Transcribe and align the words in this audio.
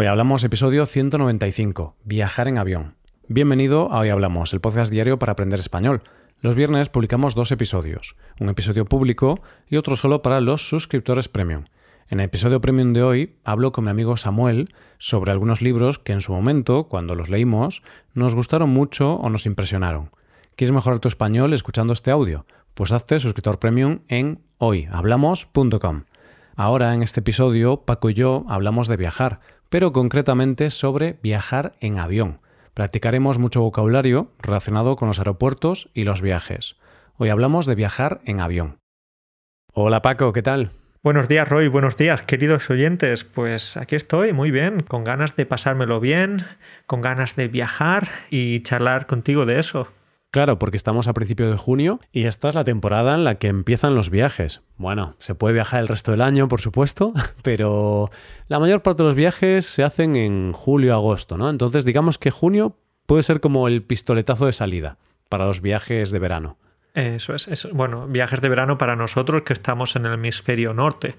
Hoy 0.00 0.06
hablamos 0.06 0.42
episodio 0.44 0.86
195, 0.86 1.94
viajar 2.04 2.48
en 2.48 2.56
avión. 2.56 2.94
Bienvenido 3.28 3.92
a 3.92 3.98
Hoy 3.98 4.08
Hablamos, 4.08 4.54
el 4.54 4.60
podcast 4.62 4.90
diario 4.90 5.18
para 5.18 5.32
aprender 5.32 5.60
español. 5.60 6.00
Los 6.40 6.54
viernes 6.54 6.88
publicamos 6.88 7.34
dos 7.34 7.52
episodios, 7.52 8.16
un 8.40 8.48
episodio 8.48 8.86
público 8.86 9.42
y 9.68 9.76
otro 9.76 9.96
solo 9.96 10.22
para 10.22 10.40
los 10.40 10.66
suscriptores 10.66 11.28
premium. 11.28 11.64
En 12.08 12.20
el 12.20 12.24
episodio 12.24 12.62
premium 12.62 12.94
de 12.94 13.02
hoy 13.02 13.36
hablo 13.44 13.72
con 13.72 13.84
mi 13.84 13.90
amigo 13.90 14.16
Samuel 14.16 14.72
sobre 14.96 15.32
algunos 15.32 15.60
libros 15.60 15.98
que 15.98 16.14
en 16.14 16.22
su 16.22 16.32
momento, 16.32 16.84
cuando 16.84 17.14
los 17.14 17.28
leímos, 17.28 17.82
nos 18.14 18.34
gustaron 18.34 18.70
mucho 18.70 19.16
o 19.16 19.28
nos 19.28 19.44
impresionaron. 19.44 20.12
¿Quieres 20.56 20.72
mejorar 20.72 21.00
tu 21.00 21.08
español 21.08 21.52
escuchando 21.52 21.92
este 21.92 22.10
audio? 22.10 22.46
Pues 22.72 22.92
hazte 22.92 23.18
suscriptor 23.18 23.58
premium 23.58 23.98
en 24.08 24.40
hoyhablamos.com. 24.56 26.04
Ahora, 26.56 26.92
en 26.94 27.02
este 27.02 27.20
episodio, 27.20 27.86
Paco 27.86 28.10
y 28.10 28.14
yo 28.14 28.44
hablamos 28.48 28.86
de 28.86 28.98
viajar, 28.98 29.40
pero 29.70 29.92
concretamente 29.92 30.68
sobre 30.68 31.18
viajar 31.22 31.72
en 31.80 31.98
avión. 31.98 32.40
Practicaremos 32.74 33.38
mucho 33.38 33.62
vocabulario 33.62 34.32
relacionado 34.40 34.96
con 34.96 35.08
los 35.08 35.18
aeropuertos 35.18 35.88
y 35.94 36.04
los 36.04 36.20
viajes. 36.20 36.76
Hoy 37.16 37.30
hablamos 37.30 37.66
de 37.66 37.74
viajar 37.74 38.20
en 38.24 38.40
avión. 38.40 38.78
Hola 39.72 40.02
Paco, 40.02 40.32
¿qué 40.32 40.42
tal? 40.42 40.70
Buenos 41.02 41.28
días, 41.28 41.48
Roy. 41.48 41.68
Buenos 41.68 41.96
días, 41.96 42.22
queridos 42.22 42.68
oyentes. 42.68 43.24
Pues 43.24 43.78
aquí 43.78 43.96
estoy, 43.96 44.34
muy 44.34 44.50
bien, 44.50 44.80
con 44.80 45.02
ganas 45.02 45.34
de 45.34 45.46
pasármelo 45.46 45.98
bien, 45.98 46.44
con 46.86 47.00
ganas 47.00 47.36
de 47.36 47.48
viajar 47.48 48.08
y 48.28 48.60
charlar 48.60 49.06
contigo 49.06 49.46
de 49.46 49.60
eso. 49.60 49.88
Claro, 50.30 50.60
porque 50.60 50.76
estamos 50.76 51.08
a 51.08 51.12
principios 51.12 51.50
de 51.50 51.56
junio 51.56 51.98
y 52.12 52.24
esta 52.24 52.48
es 52.48 52.54
la 52.54 52.62
temporada 52.62 53.14
en 53.14 53.24
la 53.24 53.36
que 53.36 53.48
empiezan 53.48 53.96
los 53.96 54.10
viajes. 54.10 54.62
Bueno, 54.76 55.16
se 55.18 55.34
puede 55.34 55.54
viajar 55.54 55.80
el 55.80 55.88
resto 55.88 56.12
del 56.12 56.20
año, 56.20 56.46
por 56.46 56.60
supuesto, 56.60 57.12
pero 57.42 58.08
la 58.46 58.60
mayor 58.60 58.82
parte 58.82 59.02
de 59.02 59.08
los 59.08 59.16
viajes 59.16 59.66
se 59.66 59.82
hacen 59.82 60.14
en 60.14 60.52
julio-agosto, 60.52 61.36
¿no? 61.36 61.50
Entonces 61.50 61.84
digamos 61.84 62.16
que 62.16 62.30
junio 62.30 62.76
puede 63.06 63.24
ser 63.24 63.40
como 63.40 63.66
el 63.66 63.82
pistoletazo 63.82 64.46
de 64.46 64.52
salida 64.52 64.98
para 65.28 65.46
los 65.46 65.60
viajes 65.60 66.12
de 66.12 66.18
verano. 66.20 66.58
Eso 66.94 67.34
es, 67.34 67.68
bueno, 67.72 68.06
viajes 68.06 68.40
de 68.40 68.48
verano 68.48 68.78
para 68.78 68.96
nosotros 68.96 69.42
que 69.42 69.52
estamos 69.52 69.96
en 69.96 70.06
el 70.06 70.14
hemisferio 70.14 70.74
norte. 70.74 71.16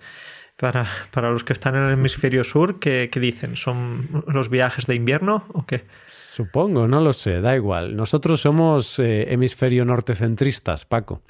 Para, 0.62 0.86
para, 1.10 1.32
los 1.32 1.44
que 1.44 1.54
están 1.54 1.76
en 1.76 1.82
el 1.82 1.94
hemisferio 1.94 2.44
sur, 2.44 2.78
¿qué, 2.78 3.10
¿qué, 3.12 3.20
dicen? 3.20 3.56
¿Son 3.56 4.24
los 4.28 4.48
viajes 4.48 4.86
de 4.86 4.94
invierno 4.94 5.46
o 5.54 5.66
qué? 5.66 5.86
Supongo, 6.06 6.88
no 6.88 7.02
lo 7.02 7.14
sé, 7.14 7.42
da 7.42 7.56
igual. 7.56 7.96
Nosotros 7.96 8.42
somos 8.42 9.00
eh, 9.00 9.34
hemisferio 9.34 9.86
norte-centristas, 9.86 10.86
Paco. 10.86 11.24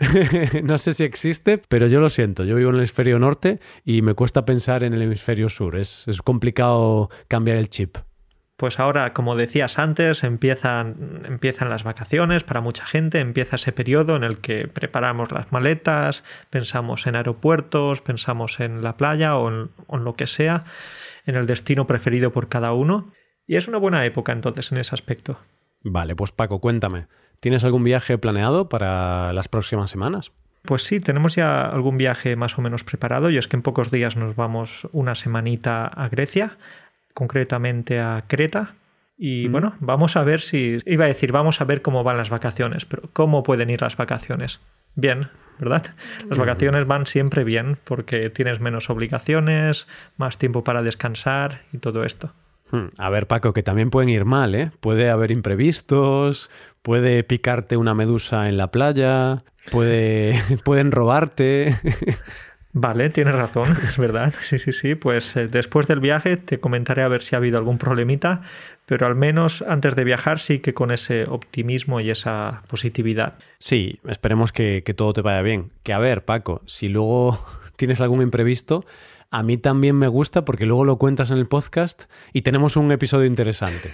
no 0.64 0.78
sé 0.78 0.94
si 0.94 1.04
existe, 1.04 1.60
pero 1.68 1.88
yo 1.88 2.00
lo 2.00 2.08
siento. 2.08 2.44
Yo 2.44 2.56
vivo 2.56 2.70
en 2.70 2.76
el 2.76 2.80
hemisferio 2.80 3.18
norte 3.18 3.60
y 3.84 4.00
me 4.00 4.14
cuesta 4.14 4.46
pensar 4.46 4.82
en 4.82 4.94
el 4.94 5.02
hemisferio 5.02 5.50
sur. 5.50 5.76
Es, 5.76 6.08
es 6.08 6.22
complicado 6.22 7.10
cambiar 7.28 7.58
el 7.58 7.68
chip 7.68 7.98
pues 8.60 8.78
ahora, 8.78 9.14
como 9.14 9.36
decías 9.36 9.78
antes, 9.78 10.22
empiezan, 10.22 11.22
empiezan 11.24 11.70
las 11.70 11.82
vacaciones 11.82 12.44
para 12.44 12.60
mucha 12.60 12.84
gente, 12.84 13.18
empieza 13.18 13.56
ese 13.56 13.72
periodo 13.72 14.16
en 14.16 14.22
el 14.22 14.36
que 14.36 14.68
preparamos 14.68 15.32
las 15.32 15.50
maletas, 15.50 16.24
pensamos 16.50 17.06
en 17.06 17.16
aeropuertos, 17.16 18.02
pensamos 18.02 18.60
en 18.60 18.84
la 18.84 18.98
playa 18.98 19.34
o 19.38 19.48
en, 19.48 19.70
o 19.86 19.96
en 19.96 20.04
lo 20.04 20.12
que 20.12 20.26
sea, 20.26 20.64
en 21.24 21.36
el 21.36 21.46
destino 21.46 21.86
preferido 21.86 22.32
por 22.32 22.50
cada 22.50 22.74
uno. 22.74 23.14
Y 23.46 23.56
es 23.56 23.66
una 23.66 23.78
buena 23.78 24.04
época 24.04 24.32
entonces 24.32 24.70
en 24.72 24.76
ese 24.76 24.94
aspecto. 24.94 25.38
Vale, 25.82 26.14
pues 26.14 26.30
Paco, 26.30 26.60
cuéntame, 26.60 27.06
¿tienes 27.40 27.64
algún 27.64 27.82
viaje 27.82 28.18
planeado 28.18 28.68
para 28.68 29.32
las 29.32 29.48
próximas 29.48 29.90
semanas? 29.90 30.32
Pues 30.64 30.82
sí, 30.82 31.00
tenemos 31.00 31.34
ya 31.34 31.64
algún 31.64 31.96
viaje 31.96 32.36
más 32.36 32.58
o 32.58 32.60
menos 32.60 32.84
preparado 32.84 33.30
y 33.30 33.38
es 33.38 33.48
que 33.48 33.56
en 33.56 33.62
pocos 33.62 33.90
días 33.90 34.16
nos 34.16 34.36
vamos 34.36 34.86
una 34.92 35.14
semanita 35.14 35.86
a 35.86 36.10
Grecia 36.10 36.58
concretamente 37.20 38.00
a 38.00 38.24
Creta. 38.28 38.76
Y 39.18 39.46
mm. 39.46 39.52
bueno, 39.52 39.74
vamos 39.80 40.16
a 40.16 40.24
ver 40.24 40.40
si. 40.40 40.78
Iba 40.86 41.04
a 41.04 41.08
decir, 41.08 41.32
vamos 41.32 41.60
a 41.60 41.64
ver 41.64 41.82
cómo 41.82 42.02
van 42.02 42.16
las 42.16 42.30
vacaciones, 42.30 42.86
pero 42.86 43.10
¿cómo 43.12 43.42
pueden 43.42 43.68
ir 43.68 43.82
las 43.82 43.98
vacaciones? 43.98 44.58
Bien, 44.94 45.28
¿verdad? 45.58 45.94
Las 46.30 46.38
vacaciones 46.38 46.86
van 46.86 47.04
siempre 47.04 47.44
bien 47.44 47.76
porque 47.84 48.30
tienes 48.30 48.58
menos 48.60 48.88
obligaciones, 48.88 49.86
más 50.16 50.38
tiempo 50.38 50.64
para 50.64 50.82
descansar 50.82 51.60
y 51.74 51.78
todo 51.78 52.04
esto. 52.04 52.32
A 52.96 53.10
ver, 53.10 53.26
Paco, 53.26 53.52
que 53.52 53.62
también 53.62 53.90
pueden 53.90 54.08
ir 54.08 54.24
mal, 54.24 54.54
¿eh? 54.54 54.70
Puede 54.80 55.10
haber 55.10 55.30
imprevistos, 55.32 56.50
puede 56.80 57.22
picarte 57.22 57.76
una 57.76 57.92
medusa 57.92 58.48
en 58.48 58.56
la 58.56 58.70
playa, 58.70 59.44
puede, 59.70 60.40
pueden 60.64 60.90
robarte. 60.90 61.76
Vale, 62.72 63.10
tienes 63.10 63.34
razón, 63.34 63.76
es 63.88 63.98
verdad. 63.98 64.32
Sí, 64.42 64.58
sí, 64.58 64.72
sí. 64.72 64.94
Pues 64.94 65.36
eh, 65.36 65.48
después 65.48 65.86
del 65.86 66.00
viaje 66.00 66.36
te 66.36 66.60
comentaré 66.60 67.02
a 67.02 67.08
ver 67.08 67.22
si 67.22 67.34
ha 67.34 67.38
habido 67.38 67.58
algún 67.58 67.78
problemita, 67.78 68.42
pero 68.86 69.06
al 69.06 69.16
menos 69.16 69.62
antes 69.66 69.96
de 69.96 70.04
viajar 70.04 70.38
sí 70.38 70.60
que 70.60 70.74
con 70.74 70.90
ese 70.90 71.24
optimismo 71.24 72.00
y 72.00 72.10
esa 72.10 72.62
positividad. 72.68 73.34
Sí, 73.58 73.98
esperemos 74.06 74.52
que, 74.52 74.82
que 74.84 74.94
todo 74.94 75.12
te 75.12 75.22
vaya 75.22 75.42
bien. 75.42 75.70
Que 75.82 75.92
a 75.92 75.98
ver, 75.98 76.24
Paco, 76.24 76.62
si 76.66 76.88
luego 76.88 77.44
tienes 77.76 78.00
algún 78.00 78.22
imprevisto, 78.22 78.84
a 79.30 79.42
mí 79.42 79.56
también 79.56 79.96
me 79.96 80.08
gusta 80.08 80.44
porque 80.44 80.66
luego 80.66 80.84
lo 80.84 80.98
cuentas 80.98 81.30
en 81.30 81.38
el 81.38 81.46
podcast 81.46 82.04
y 82.32 82.42
tenemos 82.42 82.76
un 82.76 82.90
episodio 82.92 83.26
interesante. 83.26 83.90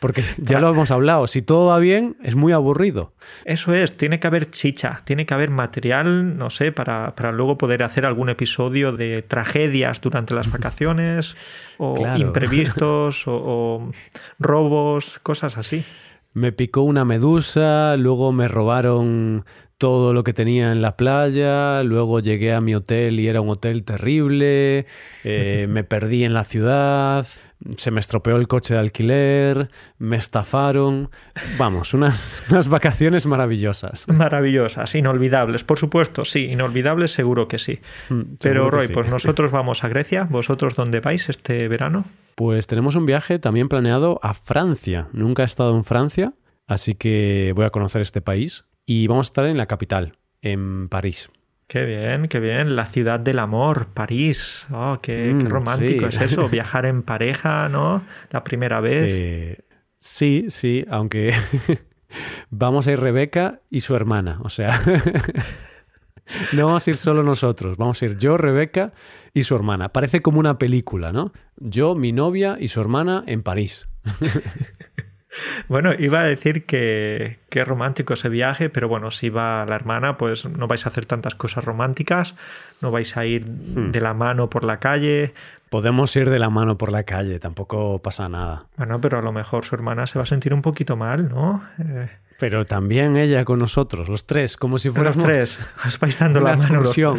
Porque 0.00 0.22
ya 0.38 0.60
lo 0.60 0.70
hemos 0.70 0.90
hablado, 0.90 1.26
si 1.26 1.42
todo 1.42 1.66
va 1.66 1.78
bien, 1.78 2.16
es 2.22 2.34
muy 2.34 2.52
aburrido. 2.52 3.12
Eso 3.44 3.74
es, 3.74 3.96
tiene 3.96 4.20
que 4.20 4.26
haber 4.26 4.50
chicha, 4.50 5.02
tiene 5.04 5.26
que 5.26 5.34
haber 5.34 5.50
material, 5.50 6.36
no 6.36 6.50
sé, 6.50 6.72
para, 6.72 7.14
para 7.14 7.32
luego 7.32 7.58
poder 7.58 7.82
hacer 7.82 8.06
algún 8.06 8.28
episodio 8.28 8.92
de 8.92 9.22
tragedias 9.22 10.00
durante 10.00 10.34
las 10.34 10.50
vacaciones, 10.50 11.36
o 11.78 11.94
claro. 11.94 12.20
imprevistos, 12.20 13.26
o, 13.26 13.34
o 13.34 13.92
robos, 14.38 15.18
cosas 15.22 15.56
así. 15.56 15.84
Me 16.32 16.52
picó 16.52 16.82
una 16.82 17.04
medusa, 17.04 17.96
luego 17.96 18.30
me 18.32 18.46
robaron 18.46 19.44
todo 19.78 20.14
lo 20.14 20.24
que 20.24 20.32
tenía 20.32 20.72
en 20.72 20.80
la 20.80 20.96
playa, 20.96 21.82
luego 21.82 22.20
llegué 22.20 22.52
a 22.52 22.60
mi 22.60 22.74
hotel 22.74 23.20
y 23.20 23.28
era 23.28 23.40
un 23.40 23.50
hotel 23.50 23.84
terrible, 23.84 24.86
eh, 25.24 25.66
me 25.70 25.84
perdí 25.84 26.24
en 26.24 26.34
la 26.34 26.44
ciudad, 26.44 27.26
se 27.76 27.90
me 27.90 28.00
estropeó 28.00 28.36
el 28.36 28.48
coche 28.48 28.74
de 28.74 28.80
alquiler, 28.80 29.70
me 29.98 30.16
estafaron. 30.16 31.10
Vamos, 31.58 31.94
unas, 31.94 32.42
unas 32.50 32.68
vacaciones 32.68 33.26
maravillosas. 33.26 34.06
Maravillosas, 34.08 34.94
inolvidables, 34.94 35.64
por 35.64 35.78
supuesto, 35.78 36.24
sí, 36.24 36.44
inolvidables 36.44 37.12
seguro 37.12 37.48
que 37.48 37.58
sí. 37.58 37.80
Mm, 38.08 38.22
Pero 38.40 38.70
Roy, 38.70 38.88
sí. 38.88 38.92
pues 38.92 39.08
nosotros 39.08 39.50
vamos 39.50 39.84
a 39.84 39.88
Grecia, 39.88 40.26
¿vosotros 40.30 40.76
dónde 40.76 41.00
vais 41.00 41.28
este 41.28 41.68
verano? 41.68 42.04
Pues 42.34 42.66
tenemos 42.66 42.96
un 42.96 43.06
viaje 43.06 43.38
también 43.38 43.68
planeado 43.68 44.20
a 44.22 44.34
Francia. 44.34 45.08
Nunca 45.12 45.42
he 45.42 45.46
estado 45.46 45.74
en 45.74 45.84
Francia, 45.84 46.34
así 46.66 46.94
que 46.94 47.52
voy 47.56 47.64
a 47.64 47.70
conocer 47.70 48.02
este 48.02 48.20
país 48.20 48.64
y 48.84 49.06
vamos 49.06 49.26
a 49.26 49.30
estar 49.30 49.46
en 49.46 49.56
la 49.56 49.66
capital, 49.66 50.18
en 50.42 50.88
París. 50.88 51.30
Qué 51.66 51.84
bien, 51.84 52.28
qué 52.28 52.38
bien. 52.38 52.76
La 52.76 52.86
ciudad 52.86 53.18
del 53.18 53.40
amor, 53.40 53.88
París. 53.92 54.66
Oh, 54.72 54.98
qué, 55.02 55.32
mm, 55.34 55.38
qué 55.40 55.48
romántico 55.48 56.10
sí. 56.10 56.16
es 56.16 56.32
eso. 56.32 56.48
Viajar 56.50 56.86
en 56.86 57.02
pareja, 57.02 57.68
¿no? 57.68 58.04
La 58.30 58.44
primera 58.44 58.80
vez. 58.80 59.04
Eh, 59.08 59.58
sí, 59.98 60.46
sí, 60.48 60.84
aunque 60.88 61.34
vamos 62.50 62.86
a 62.86 62.92
ir 62.92 63.00
Rebeca 63.00 63.60
y 63.68 63.80
su 63.80 63.96
hermana. 63.96 64.38
O 64.42 64.48
sea, 64.48 64.80
no 66.52 66.66
vamos 66.66 66.86
a 66.86 66.90
ir 66.90 66.96
solo 66.96 67.24
nosotros. 67.24 67.76
Vamos 67.76 68.00
a 68.00 68.04
ir 68.04 68.16
yo, 68.16 68.36
Rebeca 68.36 68.92
y 69.34 69.42
su 69.42 69.56
hermana. 69.56 69.88
Parece 69.88 70.22
como 70.22 70.38
una 70.38 70.58
película, 70.58 71.12
¿no? 71.12 71.32
Yo, 71.56 71.96
mi 71.96 72.12
novia 72.12 72.56
y 72.60 72.68
su 72.68 72.80
hermana 72.80 73.24
en 73.26 73.42
París. 73.42 73.88
Bueno, 75.68 75.92
iba 75.98 76.20
a 76.20 76.24
decir 76.24 76.66
que, 76.66 77.38
que 77.50 77.64
romántico 77.64 78.14
ese 78.14 78.28
viaje, 78.28 78.70
pero 78.70 78.88
bueno, 78.88 79.10
si 79.10 79.28
va 79.28 79.64
la 79.66 79.74
hermana, 79.74 80.16
pues 80.16 80.44
no 80.44 80.66
vais 80.66 80.86
a 80.86 80.88
hacer 80.88 81.06
tantas 81.06 81.34
cosas 81.34 81.64
románticas, 81.64 82.34
no 82.80 82.90
vais 82.90 83.16
a 83.16 83.24
ir 83.24 83.46
hmm. 83.46 83.92
de 83.92 84.00
la 84.00 84.14
mano 84.14 84.50
por 84.50 84.64
la 84.64 84.78
calle. 84.78 85.34
Podemos 85.70 86.14
ir 86.16 86.30
de 86.30 86.38
la 86.38 86.50
mano 86.50 86.78
por 86.78 86.92
la 86.92 87.02
calle, 87.02 87.38
tampoco 87.38 88.00
pasa 88.00 88.28
nada. 88.28 88.66
Bueno, 88.76 89.00
pero 89.00 89.18
a 89.18 89.22
lo 89.22 89.32
mejor 89.32 89.64
su 89.64 89.74
hermana 89.74 90.06
se 90.06 90.18
va 90.18 90.22
a 90.22 90.26
sentir 90.26 90.54
un 90.54 90.62
poquito 90.62 90.96
mal, 90.96 91.28
¿no? 91.28 91.62
Eh... 91.78 92.08
Pero 92.38 92.66
también 92.66 93.16
ella 93.16 93.44
con 93.44 93.58
nosotros, 93.58 94.08
los 94.10 94.26
tres, 94.26 94.58
como 94.58 94.76
si 94.76 94.90
fuéramos 94.90 95.16
los 95.16 95.24
tres, 95.24 95.58
os 95.86 95.98
vais 95.98 96.18
dando 96.18 96.40
la 96.40 96.54
mano. 96.54 96.80
Excursión. 96.80 97.16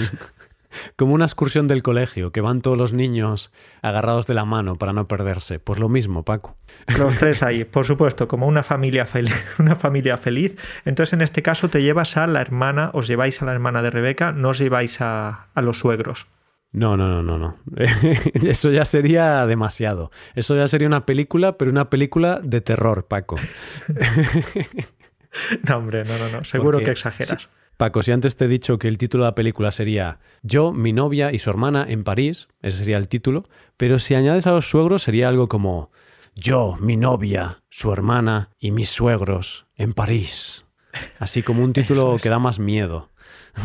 Como 0.95 1.13
una 1.13 1.25
excursión 1.25 1.67
del 1.67 1.83
colegio, 1.83 2.31
que 2.31 2.41
van 2.41 2.61
todos 2.61 2.77
los 2.77 2.93
niños 2.93 3.51
agarrados 3.81 4.27
de 4.27 4.33
la 4.33 4.45
mano 4.45 4.75
para 4.75 4.93
no 4.93 5.07
perderse. 5.07 5.59
Pues 5.59 5.79
lo 5.79 5.89
mismo, 5.89 6.23
Paco. 6.23 6.57
Los 6.97 7.15
tres 7.19 7.43
ahí, 7.43 7.65
por 7.65 7.85
supuesto, 7.85 8.27
como 8.27 8.47
una 8.47 8.63
familia, 8.63 9.05
feliz, 9.05 9.35
una 9.59 9.75
familia 9.75 10.17
feliz. 10.17 10.57
Entonces, 10.85 11.13
en 11.13 11.21
este 11.21 11.41
caso, 11.41 11.69
te 11.69 11.81
llevas 11.81 12.17
a 12.17 12.27
la 12.27 12.41
hermana, 12.41 12.91
os 12.93 13.07
lleváis 13.07 13.41
a 13.41 13.45
la 13.45 13.53
hermana 13.53 13.81
de 13.81 13.89
Rebeca, 13.89 14.31
no 14.31 14.49
os 14.49 14.59
lleváis 14.59 15.01
a, 15.01 15.47
a 15.53 15.61
los 15.61 15.79
suegros. 15.79 16.27
No, 16.71 16.97
no, 16.97 17.07
no, 17.07 17.23
no, 17.23 17.37
no. 17.37 17.57
Eso 18.33 18.71
ya 18.71 18.85
sería 18.85 19.45
demasiado. 19.45 20.11
Eso 20.35 20.55
ya 20.55 20.67
sería 20.67 20.87
una 20.87 21.05
película, 21.05 21.57
pero 21.57 21.71
una 21.71 21.89
película 21.89 22.39
de 22.43 22.61
terror, 22.61 23.07
Paco. 23.07 23.37
no, 25.67 25.77
hombre, 25.77 26.03
no, 26.03 26.17
no, 26.17 26.29
no. 26.29 26.43
Seguro 26.43 26.77
Porque, 26.77 26.85
que 26.85 26.91
exageras. 26.91 27.49
Paco, 27.77 28.01
si 28.01 28.11
antes 28.11 28.35
te 28.35 28.45
he 28.45 28.47
dicho 28.47 28.79
que 28.79 28.87
el 28.87 28.97
título 28.97 29.23
de 29.23 29.29
la 29.29 29.35
película 29.35 29.69
sería 29.69 30.17
Yo, 30.41 30.73
mi 30.73 30.93
novia 30.93 31.31
y 31.31 31.37
su 31.37 31.51
hermana 31.51 31.85
en 31.87 32.03
París, 32.03 32.47
ese 32.63 32.79
sería 32.79 32.97
el 32.97 33.07
título, 33.07 33.43
pero 33.77 33.99
si 33.99 34.15
añades 34.15 34.47
a 34.47 34.51
los 34.51 34.67
suegros 34.67 35.03
sería 35.03 35.29
algo 35.29 35.47
como 35.47 35.91
Yo, 36.33 36.75
mi 36.81 36.97
novia, 36.97 37.61
su 37.69 37.93
hermana 37.93 38.49
y 38.57 38.71
mis 38.71 38.89
suegros 38.89 39.67
en 39.75 39.93
París. 39.93 40.65
Así 41.19 41.43
como 41.43 41.63
un 41.63 41.73
título 41.73 42.17
que 42.19 42.29
da 42.29 42.39
más 42.39 42.57
miedo. 42.57 43.09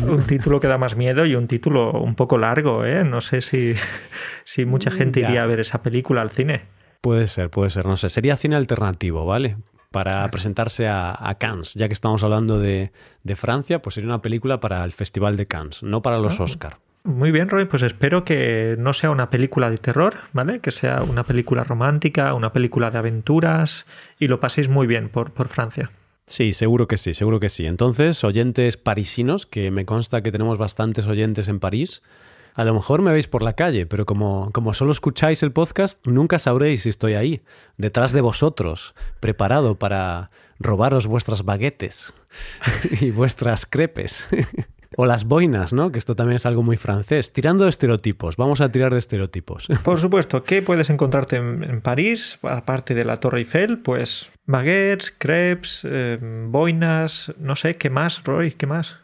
Un 0.05 0.21
título 0.27 0.59
que 0.59 0.67
da 0.67 0.77
más 0.77 0.95
miedo 0.95 1.25
y 1.25 1.33
un 1.33 1.47
título 1.47 1.93
un 1.93 2.13
poco 2.13 2.37
largo, 2.37 2.85
¿eh? 2.85 3.03
No 3.03 3.19
sé 3.19 3.41
si, 3.41 3.73
si 4.45 4.65
mucha 4.65 4.91
gente 4.91 5.21
iría 5.21 5.41
a 5.41 5.47
ver 5.47 5.59
esa 5.59 5.81
película 5.81 6.21
al 6.21 6.29
cine. 6.29 6.67
Puede 7.01 7.25
ser, 7.25 7.49
puede 7.49 7.71
ser, 7.71 7.87
no 7.87 7.95
sé. 7.95 8.09
Sería 8.09 8.37
cine 8.37 8.57
alternativo, 8.57 9.25
¿vale? 9.25 9.57
Para 9.93 10.29
presentarse 10.31 10.87
a, 10.89 11.37
Cannes. 11.39 11.75
Ya 11.75 11.87
que 11.87 11.93
estamos 11.93 12.23
hablando 12.23 12.59
de, 12.59 12.91
Francia, 13.35 13.81
pues 13.81 13.93
sería 13.93 14.09
una 14.09 14.21
película 14.21 14.59
para 14.59 14.83
el 14.83 14.91
Festival 14.91 15.37
de 15.37 15.45
Cannes, 15.45 15.83
no 15.83 16.01
para 16.01 16.17
los 16.17 16.39
Oscar. 16.39 16.79
Muy 17.03 17.31
bien, 17.31 17.47
Roy, 17.47 17.65
pues 17.65 17.83
espero 17.83 18.25
que 18.25 18.75
no 18.79 18.93
sea 18.93 19.11
una 19.11 19.29
película 19.29 19.69
de 19.69 19.77
terror, 19.77 20.15
¿vale? 20.33 20.59
Que 20.61 20.71
sea 20.71 21.03
una 21.03 21.23
película 21.23 21.63
romántica, 21.63 22.33
una 22.33 22.51
película 22.51 22.89
de 22.91 22.97
aventuras 22.97 23.85
y 24.19 24.27
lo 24.27 24.39
paséis 24.39 24.67
muy 24.67 24.87
bien 24.87 25.09
por, 25.09 25.31
por 25.31 25.47
Francia. 25.47 25.91
Sí, 26.25 26.53
seguro 26.53 26.87
que 26.87 26.97
sí, 26.97 27.13
seguro 27.13 27.39
que 27.39 27.49
sí. 27.49 27.65
Entonces, 27.65 28.23
oyentes 28.23 28.77
parisinos, 28.77 29.45
que 29.45 29.69
me 29.69 29.85
consta 29.85 30.23
que 30.23 30.31
tenemos 30.31 30.57
bastantes 30.57 31.05
oyentes 31.05 31.49
en 31.49 31.59
París, 31.59 32.01
a 32.53 32.63
lo 32.63 32.73
mejor 32.73 33.01
me 33.01 33.11
veis 33.11 33.27
por 33.27 33.43
la 33.43 33.53
calle, 33.53 33.85
pero 33.85 34.05
como, 34.05 34.51
como 34.51 34.73
solo 34.73 34.91
escucháis 34.91 35.43
el 35.43 35.51
podcast, 35.51 36.05
nunca 36.05 36.39
sabréis 36.39 36.83
si 36.83 36.89
estoy 36.89 37.13
ahí, 37.13 37.41
detrás 37.77 38.11
de 38.11 38.21
vosotros, 38.21 38.95
preparado 39.19 39.79
para 39.79 40.31
robaros 40.59 41.07
vuestras 41.07 41.43
baguetes 41.43 42.13
y 43.01 43.11
vuestras 43.11 43.65
crepes. 43.65 44.27
O 44.95 45.05
las 45.05 45.25
boinas, 45.25 45.73
¿no? 45.73 45.91
Que 45.91 45.97
esto 45.97 46.13
también 46.13 46.35
es 46.35 46.45
algo 46.45 46.61
muy 46.61 46.77
francés. 46.77 47.33
Tirando 47.33 47.63
de 47.63 47.71
estereotipos. 47.71 48.37
Vamos 48.37 48.61
a 48.61 48.71
tirar 48.71 48.93
de 48.93 48.99
estereotipos. 48.99 49.67
Por 49.83 49.99
supuesto. 49.99 50.43
¿Qué 50.43 50.61
puedes 50.61 50.89
encontrarte 50.89 51.37
en, 51.37 51.81
París? 51.81 52.37
Aparte 52.43 52.93
de 52.93 53.03
la 53.03 53.17
Torre 53.17 53.39
Eiffel, 53.39 53.79
pues 53.79 54.31
baguettes, 54.45 55.11
crepes, 55.17 55.81
eh, 55.83 56.19
boinas, 56.21 57.33
no 57.39 57.55
sé, 57.55 57.75
¿qué 57.77 57.89
más, 57.89 58.23
Roy? 58.23 58.51
¿Qué 58.51 58.67
más? 58.67 58.97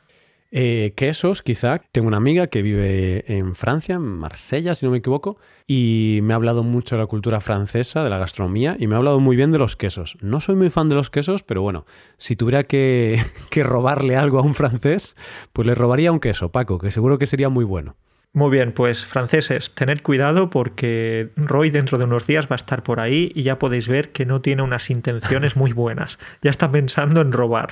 Eh, 0.51 0.93
quesos, 0.95 1.43
quizá. 1.43 1.79
Tengo 1.91 2.07
una 2.07 2.17
amiga 2.17 2.47
que 2.47 2.63
vive 2.63 3.23
en 3.31 3.53
Francia, 3.53 3.95
en 3.95 4.01
Marsella, 4.01 4.73
si 4.73 4.85
no 4.85 4.91
me 4.91 4.97
equivoco, 4.97 5.37
y 5.67 6.19
me 6.23 6.33
ha 6.33 6.37
hablado 6.37 6.63
mucho 6.63 6.95
de 6.95 7.01
la 7.01 7.07
cultura 7.07 7.39
francesa, 7.39 8.03
de 8.03 8.09
la 8.09 8.17
gastronomía, 8.17 8.75
y 8.79 8.87
me 8.87 8.95
ha 8.95 8.97
hablado 8.97 9.19
muy 9.19 9.35
bien 9.35 9.51
de 9.51 9.59
los 9.59 9.75
quesos. 9.75 10.17
No 10.21 10.39
soy 10.39 10.55
muy 10.55 10.71
fan 10.71 10.89
de 10.89 10.95
los 10.95 11.11
quesos, 11.11 11.43
pero 11.43 11.61
bueno, 11.61 11.85
si 12.17 12.35
tuviera 12.35 12.63
que, 12.63 13.23
que 13.51 13.63
robarle 13.63 14.15
algo 14.15 14.39
a 14.39 14.41
un 14.41 14.55
francés, 14.55 15.15
pues 15.53 15.67
le 15.67 15.75
robaría 15.75 16.11
un 16.11 16.19
queso, 16.19 16.51
Paco, 16.51 16.79
que 16.79 16.89
seguro 16.89 17.19
que 17.19 17.27
sería 17.27 17.49
muy 17.49 17.65
bueno. 17.65 17.95
Muy 18.31 18.51
bien, 18.51 18.73
pues 18.73 19.05
franceses, 19.05 19.73
tened 19.73 20.01
cuidado 20.03 20.51
porque 20.51 21.31
Roy 21.35 21.71
dentro 21.71 21.97
de 21.97 22.03
unos 22.03 22.27
días 22.27 22.45
va 22.45 22.53
a 22.53 22.57
estar 22.57 22.83
por 22.83 22.99
ahí 22.99 23.31
y 23.33 23.41
ya 23.41 23.57
podéis 23.57 23.87
ver 23.87 24.11
que 24.11 24.27
no 24.27 24.39
tiene 24.41 24.61
unas 24.61 24.91
intenciones 24.91 25.55
muy 25.55 25.73
buenas. 25.73 26.19
Ya 26.43 26.51
está 26.51 26.71
pensando 26.71 27.21
en 27.21 27.31
robar. 27.31 27.69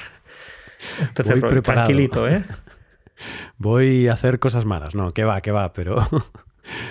Entonces, 0.99 1.41
Roy, 1.41 1.61
tranquilito, 1.61 2.27
¿eh? 2.27 2.43
voy 3.57 4.07
a 4.07 4.13
hacer 4.13 4.39
cosas 4.39 4.65
malas. 4.65 4.95
No, 4.95 5.13
que 5.13 5.23
va, 5.23 5.41
que 5.41 5.51
va, 5.51 5.73
pero... 5.73 5.97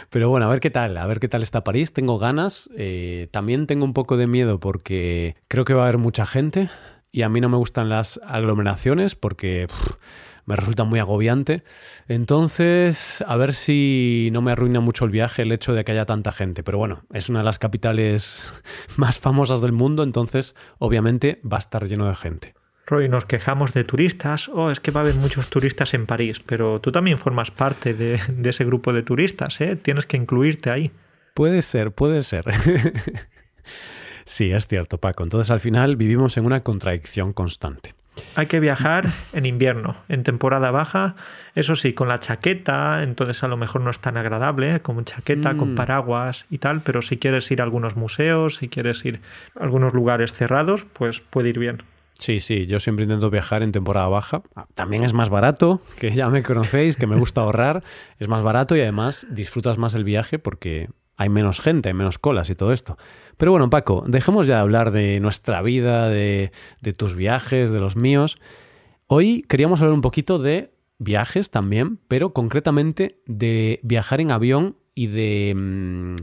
Pero 0.08 0.30
bueno, 0.30 0.46
a 0.46 0.48
ver 0.48 0.60
qué 0.60 0.70
tal, 0.70 0.96
a 0.96 1.06
ver 1.06 1.20
qué 1.20 1.28
tal 1.28 1.42
está 1.42 1.62
París. 1.62 1.92
Tengo 1.92 2.18
ganas. 2.18 2.70
Eh, 2.78 3.28
también 3.30 3.66
tengo 3.66 3.84
un 3.84 3.92
poco 3.92 4.16
de 4.16 4.26
miedo 4.26 4.58
porque 4.58 5.36
creo 5.48 5.66
que 5.66 5.74
va 5.74 5.82
a 5.82 5.84
haber 5.84 5.98
mucha 5.98 6.24
gente 6.24 6.70
y 7.12 7.22
a 7.22 7.28
mí 7.28 7.42
no 7.42 7.50
me 7.50 7.58
gustan 7.58 7.90
las 7.90 8.18
aglomeraciones 8.24 9.16
porque 9.16 9.66
me 10.46 10.56
resulta 10.56 10.84
muy 10.84 10.98
agobiante. 10.98 11.62
Entonces, 12.08 13.22
a 13.26 13.36
ver 13.36 13.52
si 13.52 14.30
no 14.32 14.40
me 14.40 14.52
arruina 14.52 14.80
mucho 14.80 15.04
el 15.04 15.10
viaje 15.10 15.42
el 15.42 15.52
hecho 15.52 15.74
de 15.74 15.84
que 15.84 15.92
haya 15.92 16.04
tanta 16.04 16.32
gente. 16.32 16.62
Pero 16.62 16.78
bueno, 16.78 17.02
es 17.12 17.28
una 17.28 17.40
de 17.40 17.44
las 17.44 17.58
capitales 17.58 18.62
más 18.96 19.18
famosas 19.18 19.60
del 19.60 19.72
mundo, 19.72 20.02
entonces 20.02 20.54
obviamente 20.78 21.40
va 21.44 21.56
a 21.56 21.60
estar 21.60 21.86
lleno 21.86 22.06
de 22.08 22.14
gente. 22.14 22.54
Roy, 22.86 23.08
nos 23.08 23.24
quejamos 23.24 23.74
de 23.74 23.82
turistas, 23.82 24.48
oh, 24.48 24.70
es 24.70 24.78
que 24.78 24.92
va 24.92 25.00
a 25.00 25.02
haber 25.02 25.16
muchos 25.16 25.50
turistas 25.50 25.92
en 25.92 26.06
París, 26.06 26.40
pero 26.46 26.80
tú 26.80 26.92
también 26.92 27.18
formas 27.18 27.50
parte 27.50 27.94
de, 27.94 28.20
ese 28.44 28.64
grupo 28.64 28.92
de 28.92 29.02
turistas, 29.02 29.60
¿eh? 29.60 29.74
Tienes 29.74 30.06
que 30.06 30.16
incluirte 30.16 30.70
ahí. 30.70 30.92
Puede 31.34 31.62
ser, 31.62 31.90
puede 31.90 32.22
ser. 32.22 32.44
sí, 34.24 34.52
es 34.52 34.68
cierto, 34.68 34.98
Paco. 34.98 35.24
Entonces 35.24 35.50
al 35.50 35.58
final 35.58 35.96
vivimos 35.96 36.36
en 36.36 36.46
una 36.46 36.60
contradicción 36.60 37.32
constante. 37.32 37.94
Hay 38.36 38.46
que 38.46 38.60
viajar 38.60 39.08
en 39.32 39.46
invierno, 39.46 39.96
en 40.08 40.22
temporada 40.22 40.70
baja, 40.70 41.16
eso 41.54 41.74
sí, 41.74 41.92
con 41.92 42.08
la 42.08 42.20
chaqueta, 42.20 43.02
entonces 43.02 43.42
a 43.42 43.48
lo 43.48 43.56
mejor 43.56 43.82
no 43.82 43.90
es 43.90 43.98
tan 43.98 44.16
agradable, 44.16 44.76
¿eh? 44.76 44.80
como 44.80 45.02
chaqueta, 45.02 45.56
con 45.56 45.72
mm. 45.72 45.74
paraguas 45.74 46.46
y 46.50 46.58
tal, 46.58 46.80
pero 46.82 47.02
si 47.02 47.18
quieres 47.18 47.50
ir 47.50 47.60
a 47.60 47.64
algunos 47.64 47.96
museos, 47.96 48.56
si 48.56 48.68
quieres 48.68 49.04
ir 49.04 49.20
a 49.58 49.64
algunos 49.64 49.92
lugares 49.92 50.32
cerrados, 50.32 50.86
pues 50.92 51.20
puede 51.20 51.50
ir 51.50 51.58
bien. 51.58 51.82
Sí, 52.18 52.40
sí, 52.40 52.66
yo 52.66 52.80
siempre 52.80 53.04
intento 53.04 53.28
viajar 53.30 53.62
en 53.62 53.72
temporada 53.72 54.08
baja. 54.08 54.42
También 54.74 55.04
es 55.04 55.12
más 55.12 55.28
barato, 55.28 55.80
que 55.98 56.10
ya 56.10 56.28
me 56.30 56.42
conocéis, 56.42 56.96
que 56.96 57.06
me 57.06 57.18
gusta 57.18 57.42
ahorrar. 57.42 57.82
Es 58.18 58.28
más 58.28 58.42
barato 58.42 58.74
y 58.74 58.80
además 58.80 59.26
disfrutas 59.30 59.76
más 59.76 59.94
el 59.94 60.04
viaje 60.04 60.38
porque 60.38 60.88
hay 61.16 61.28
menos 61.28 61.60
gente, 61.60 61.90
hay 61.90 61.94
menos 61.94 62.18
colas 62.18 62.48
y 62.48 62.54
todo 62.54 62.72
esto. 62.72 62.96
Pero 63.36 63.50
bueno, 63.50 63.68
Paco, 63.68 64.04
dejemos 64.06 64.46
ya 64.46 64.56
de 64.56 64.60
hablar 64.62 64.92
de 64.92 65.20
nuestra 65.20 65.60
vida, 65.60 66.08
de, 66.08 66.52
de 66.80 66.92
tus 66.92 67.14
viajes, 67.14 67.70
de 67.70 67.80
los 67.80 67.96
míos. 67.96 68.38
Hoy 69.08 69.42
queríamos 69.42 69.80
hablar 69.80 69.94
un 69.94 70.00
poquito 70.00 70.38
de 70.38 70.72
viajes 70.98 71.50
también, 71.50 71.98
pero 72.08 72.32
concretamente 72.32 73.20
de 73.26 73.78
viajar 73.82 74.20
en 74.20 74.32
avión 74.32 74.76
y 74.94 75.08
de... 75.08 75.54
Mm, 75.54 76.14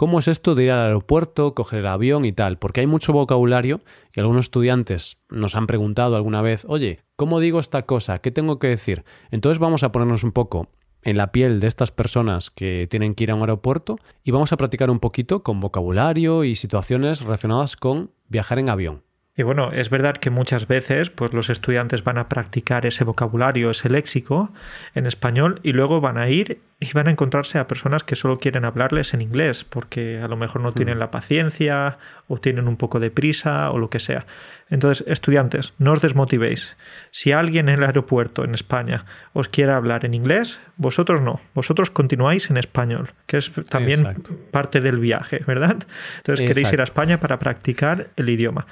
¿Cómo 0.00 0.18
es 0.18 0.28
esto 0.28 0.54
de 0.54 0.64
ir 0.64 0.70
al 0.70 0.80
aeropuerto, 0.80 1.54
coger 1.54 1.80
el 1.80 1.86
avión 1.86 2.24
y 2.24 2.32
tal? 2.32 2.56
Porque 2.56 2.80
hay 2.80 2.86
mucho 2.86 3.12
vocabulario 3.12 3.82
y 4.14 4.20
algunos 4.20 4.46
estudiantes 4.46 5.18
nos 5.28 5.54
han 5.54 5.66
preguntado 5.66 6.16
alguna 6.16 6.40
vez, 6.40 6.64
oye, 6.66 7.00
¿cómo 7.16 7.38
digo 7.38 7.60
esta 7.60 7.82
cosa? 7.82 8.18
¿Qué 8.20 8.30
tengo 8.30 8.58
que 8.58 8.68
decir? 8.68 9.04
Entonces 9.30 9.58
vamos 9.58 9.82
a 9.82 9.92
ponernos 9.92 10.24
un 10.24 10.32
poco 10.32 10.68
en 11.02 11.18
la 11.18 11.32
piel 11.32 11.60
de 11.60 11.66
estas 11.66 11.90
personas 11.90 12.48
que 12.48 12.86
tienen 12.88 13.14
que 13.14 13.24
ir 13.24 13.30
a 13.30 13.34
un 13.34 13.42
aeropuerto 13.42 13.98
y 14.24 14.30
vamos 14.30 14.54
a 14.54 14.56
practicar 14.56 14.88
un 14.88 15.00
poquito 15.00 15.42
con 15.42 15.60
vocabulario 15.60 16.44
y 16.44 16.56
situaciones 16.56 17.20
relacionadas 17.20 17.76
con 17.76 18.10
viajar 18.26 18.58
en 18.58 18.70
avión. 18.70 19.09
Y 19.36 19.42
bueno, 19.42 19.70
es 19.72 19.90
verdad 19.90 20.16
que 20.16 20.28
muchas 20.28 20.66
veces 20.66 21.08
pues 21.08 21.32
los 21.32 21.50
estudiantes 21.50 22.02
van 22.02 22.18
a 22.18 22.28
practicar 22.28 22.84
ese 22.84 23.04
vocabulario, 23.04 23.70
ese 23.70 23.88
léxico 23.88 24.52
en 24.94 25.06
español 25.06 25.60
y 25.62 25.72
luego 25.72 26.00
van 26.00 26.18
a 26.18 26.28
ir 26.28 26.58
y 26.80 26.92
van 26.94 27.08
a 27.08 27.10
encontrarse 27.12 27.58
a 27.58 27.68
personas 27.68 28.02
que 28.02 28.16
solo 28.16 28.38
quieren 28.38 28.64
hablarles 28.64 29.14
en 29.14 29.20
inglés 29.20 29.64
porque 29.64 30.18
a 30.18 30.26
lo 30.26 30.36
mejor 30.36 30.62
no 30.62 30.72
tienen 30.72 30.96
hmm. 30.96 31.00
la 31.00 31.10
paciencia 31.12 31.98
o 32.26 32.38
tienen 32.38 32.66
un 32.66 32.76
poco 32.76 32.98
de 32.98 33.10
prisa 33.10 33.70
o 33.70 33.78
lo 33.78 33.88
que 33.88 34.00
sea. 34.00 34.26
Entonces, 34.68 35.06
estudiantes, 35.06 35.74
no 35.78 35.92
os 35.92 36.00
desmotivéis. 36.00 36.76
Si 37.10 37.32
alguien 37.32 37.68
en 37.68 37.76
el 37.76 37.84
aeropuerto 37.84 38.44
en 38.44 38.54
España 38.54 39.04
os 39.32 39.48
quiere 39.48 39.72
hablar 39.72 40.04
en 40.04 40.14
inglés, 40.14 40.60
vosotros 40.76 41.20
no, 41.20 41.40
vosotros 41.54 41.90
continuáis 41.90 42.50
en 42.50 42.56
español, 42.56 43.12
que 43.26 43.36
es 43.38 43.52
también 43.68 44.22
parte 44.50 44.80
del 44.80 44.98
viaje, 44.98 45.42
¿verdad? 45.46 45.76
Entonces, 46.18 46.46
queréis 46.46 46.72
ir 46.72 46.80
a 46.80 46.84
España 46.84 47.18
para 47.18 47.38
practicar 47.38 48.08
el 48.16 48.28
idioma. 48.28 48.66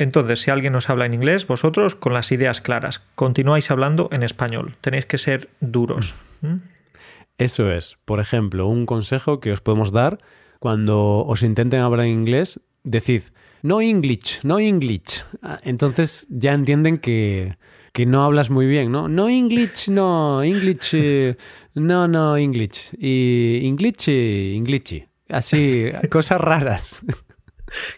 Entonces, 0.00 0.40
si 0.40 0.50
alguien 0.50 0.74
os 0.76 0.88
habla 0.88 1.04
en 1.04 1.12
inglés, 1.12 1.46
vosotros 1.46 1.94
con 1.94 2.14
las 2.14 2.32
ideas 2.32 2.62
claras, 2.62 3.02
continuáis 3.14 3.70
hablando 3.70 4.08
en 4.12 4.22
español. 4.22 4.74
Tenéis 4.80 5.04
que 5.04 5.18
ser 5.18 5.50
duros. 5.60 6.14
¿Mm? 6.40 6.56
Eso 7.36 7.70
es. 7.70 7.98
Por 8.06 8.18
ejemplo, 8.18 8.66
un 8.66 8.86
consejo 8.86 9.40
que 9.40 9.52
os 9.52 9.60
podemos 9.60 9.92
dar 9.92 10.18
cuando 10.58 11.18
os 11.26 11.42
intenten 11.42 11.80
hablar 11.80 12.06
en 12.06 12.12
inglés, 12.12 12.60
decid 12.82 13.24
no 13.60 13.82
English, 13.82 14.40
no 14.42 14.58
English. 14.58 15.22
Ah, 15.42 15.58
entonces 15.64 16.26
ya 16.30 16.54
entienden 16.54 16.96
que, 16.96 17.58
que 17.92 18.06
no 18.06 18.24
hablas 18.24 18.48
muy 18.48 18.66
bien, 18.66 18.90
¿no? 18.90 19.06
No 19.06 19.28
English, 19.28 19.90
no, 19.90 20.42
English, 20.42 20.94
eh, 20.94 21.36
no, 21.74 22.08
no 22.08 22.38
English. 22.38 22.94
Y 22.98 23.66
English, 23.66 24.08
English. 24.08 25.06
Así, 25.28 25.90
cosas 26.08 26.40
raras. 26.40 27.04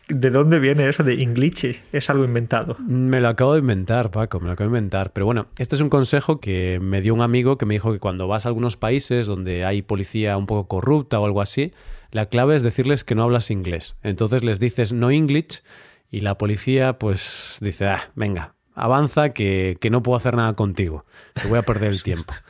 ¿De 0.09 0.31
dónde 0.31 0.59
viene 0.59 0.88
eso 0.88 1.02
de 1.02 1.23
English? 1.23 1.83
¿Es 1.93 2.11
algo 2.11 2.25
inventado? 2.25 2.76
Me 2.81 3.21
lo 3.21 3.29
acabo 3.29 3.55
de 3.55 3.61
inventar, 3.61 4.11
Paco, 4.11 4.41
me 4.41 4.47
lo 4.47 4.52
acabo 4.52 4.71
de 4.71 4.79
inventar. 4.79 5.12
Pero 5.12 5.26
bueno, 5.26 5.47
este 5.59 5.75
es 5.75 5.81
un 5.81 5.88
consejo 5.88 6.41
que 6.41 6.79
me 6.81 7.00
dio 7.00 7.14
un 7.14 7.23
amigo 7.23 7.59
que 7.59 7.67
me 7.67 7.75
dijo 7.75 7.93
que 7.93 7.99
cuando 7.99 8.29
vas 8.29 8.47
a 8.47 8.49
algunos 8.49 8.76
países 8.76 9.26
donde 9.26 9.64
hay 9.64 9.83
policía 9.83 10.37
un 10.37 10.47
poco 10.47 10.69
corrupta 10.69 11.19
o 11.21 11.25
algo 11.25 11.41
así, 11.41 11.73
la 12.11 12.26
clave 12.26 12.57
es 12.57 12.62
decirles 12.62 13.05
que 13.05 13.14
no 13.14 13.23
hablas 13.23 13.50
inglés. 13.50 13.97
Entonces 14.02 14.45
les 14.45 14.61
dices 14.61 14.93
no 14.93 15.11
English 15.11 15.62
y 16.11 16.21
la 16.21 16.37
policía 16.37 16.99
pues 16.99 17.57
dice, 17.61 17.87
ah, 17.87 18.11
venga, 18.14 18.55
avanza 18.75 19.31
que, 19.31 19.79
no 19.91 20.02
puedo 20.02 20.17
hacer 20.17 20.37
nada 20.37 20.55
contigo, 20.55 21.05
te 21.35 21.49
voy 21.49 21.59
a 21.59 21.62
perder 21.62 21.91
el 21.91 22.02
tiempo. 22.02 22.35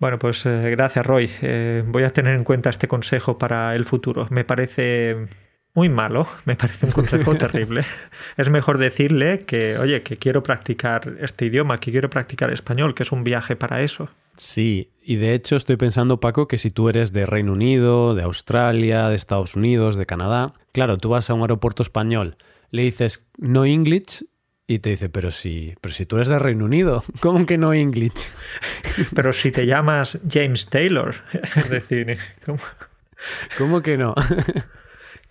Bueno, 0.00 0.18
pues 0.18 0.44
eh, 0.44 0.70
gracias 0.72 1.06
Roy. 1.06 1.30
Eh, 1.40 1.84
voy 1.86 2.02
a 2.02 2.10
tener 2.10 2.34
en 2.34 2.42
cuenta 2.42 2.68
este 2.68 2.88
consejo 2.88 3.38
para 3.38 3.76
el 3.76 3.84
futuro. 3.84 4.26
Me 4.28 4.44
parece 4.44 5.28
muy 5.74 5.88
malo, 5.88 6.26
me 6.44 6.56
parece 6.56 6.86
un 6.86 6.92
consejo 6.92 7.34
terrible. 7.38 7.84
Es 8.36 8.50
mejor 8.50 8.78
decirle 8.78 9.40
que, 9.40 9.78
oye, 9.78 10.02
que 10.02 10.16
quiero 10.16 10.42
practicar 10.42 11.14
este 11.20 11.46
idioma, 11.46 11.78
que 11.78 11.90
quiero 11.90 12.10
practicar 12.10 12.52
español, 12.52 12.94
que 12.94 13.02
es 13.02 13.12
un 13.12 13.24
viaje 13.24 13.56
para 13.56 13.82
eso. 13.82 14.08
Sí, 14.36 14.90
y 15.02 15.16
de 15.16 15.34
hecho 15.34 15.56
estoy 15.56 15.76
pensando, 15.76 16.20
Paco, 16.20 16.48
que 16.48 16.58
si 16.58 16.70
tú 16.70 16.88
eres 16.88 17.12
de 17.12 17.26
Reino 17.26 17.52
Unido, 17.52 18.14
de 18.14 18.22
Australia, 18.22 19.08
de 19.08 19.14
Estados 19.14 19.56
Unidos, 19.56 19.96
de 19.96 20.06
Canadá, 20.06 20.54
claro, 20.72 20.96
tú 20.96 21.10
vas 21.10 21.28
a 21.28 21.34
un 21.34 21.42
aeropuerto 21.42 21.82
español, 21.82 22.36
le 22.70 22.82
dices 22.82 23.24
no 23.36 23.66
English 23.66 24.24
y 24.66 24.78
te 24.78 24.90
dice, 24.90 25.10
pero 25.10 25.30
si, 25.30 25.74
pero 25.82 25.92
si 25.92 26.06
tú 26.06 26.16
eres 26.16 26.28
de 26.28 26.38
Reino 26.38 26.64
Unido, 26.64 27.04
¿cómo 27.20 27.44
que 27.44 27.58
no 27.58 27.74
English? 27.74 28.30
Pero 29.14 29.34
si 29.34 29.50
te 29.50 29.66
llamas 29.66 30.18
James 30.30 30.66
Taylor, 30.66 31.14
es 31.56 31.68
decir, 31.68 32.16
¿cómo, 32.46 32.60
¿Cómo 33.58 33.82
que 33.82 33.96
no? 33.98 34.14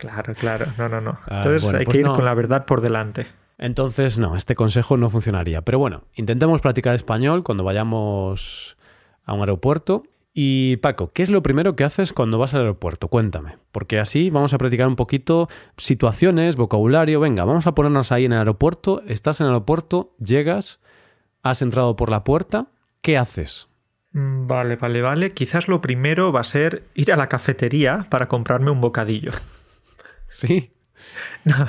Claro, 0.02 0.34
claro, 0.34 0.66
no, 0.80 0.90
no, 0.90 1.00
no. 1.00 1.20
Ah, 1.28 1.38
Entonces 1.38 1.62
bueno, 1.62 1.78
hay 1.78 1.86
pues 1.86 1.94
que 1.94 2.00
ir 2.02 2.08
no. 2.08 2.16
con 2.16 2.26
la 2.26 2.34
verdad 2.34 2.66
por 2.66 2.82
delante. 2.82 3.28
Entonces, 3.60 4.18
no, 4.18 4.36
este 4.36 4.56
consejo 4.56 4.98
no 4.98 5.12
funcionaría. 5.12 5.62
Pero 5.62 5.78
bueno, 5.78 6.06
intentemos 6.16 6.60
practicar 6.60 6.96
español 6.96 7.44
cuando 7.44 7.64
vayamos 7.64 8.78
a 9.24 9.34
un 9.34 9.42
aeropuerto. 9.42 10.02
Y 10.34 10.78
Paco, 10.78 11.12
¿qué 11.14 11.22
es 11.22 11.30
lo 11.30 11.44
primero 11.44 11.76
que 11.76 11.84
haces 11.84 12.14
cuando 12.14 12.40
vas 12.40 12.56
al 12.56 12.62
aeropuerto? 12.62 13.10
Cuéntame, 13.10 13.60
porque 13.72 14.00
así 14.00 14.32
vamos 14.32 14.54
a 14.56 14.58
practicar 14.58 14.88
un 14.88 14.96
poquito 14.96 15.48
situaciones, 15.78 16.56
vocabulario. 16.56 17.20
Venga, 17.20 17.44
vamos 17.44 17.68
a 17.68 17.76
ponernos 17.76 18.12
ahí 18.12 18.26
en 18.26 18.32
el 18.34 18.40
aeropuerto. 18.40 19.04
Estás 19.06 19.40
en 19.40 19.46
el 19.46 19.52
aeropuerto, 19.54 20.16
llegas, 20.18 20.80
has 21.44 21.62
entrado 21.62 21.96
por 21.96 22.10
la 22.10 22.24
puerta. 22.24 22.68
¿Qué 23.02 23.20
haces? 23.20 23.68
Mm, 24.14 24.48
Vale, 24.48 24.76
vale, 24.78 25.02
vale. 25.04 25.34
Quizás 25.34 25.68
lo 25.68 25.82
primero 25.82 26.32
va 26.32 26.40
a 26.40 26.46
ser 26.46 26.86
ir 26.96 27.14
a 27.14 27.18
la 27.18 27.28
cafetería 27.30 28.08
para 28.10 28.28
comprarme 28.28 28.72
un 28.72 28.82
bocadillo. 28.82 29.32
Sí. 30.32 30.72
No, 31.46 31.68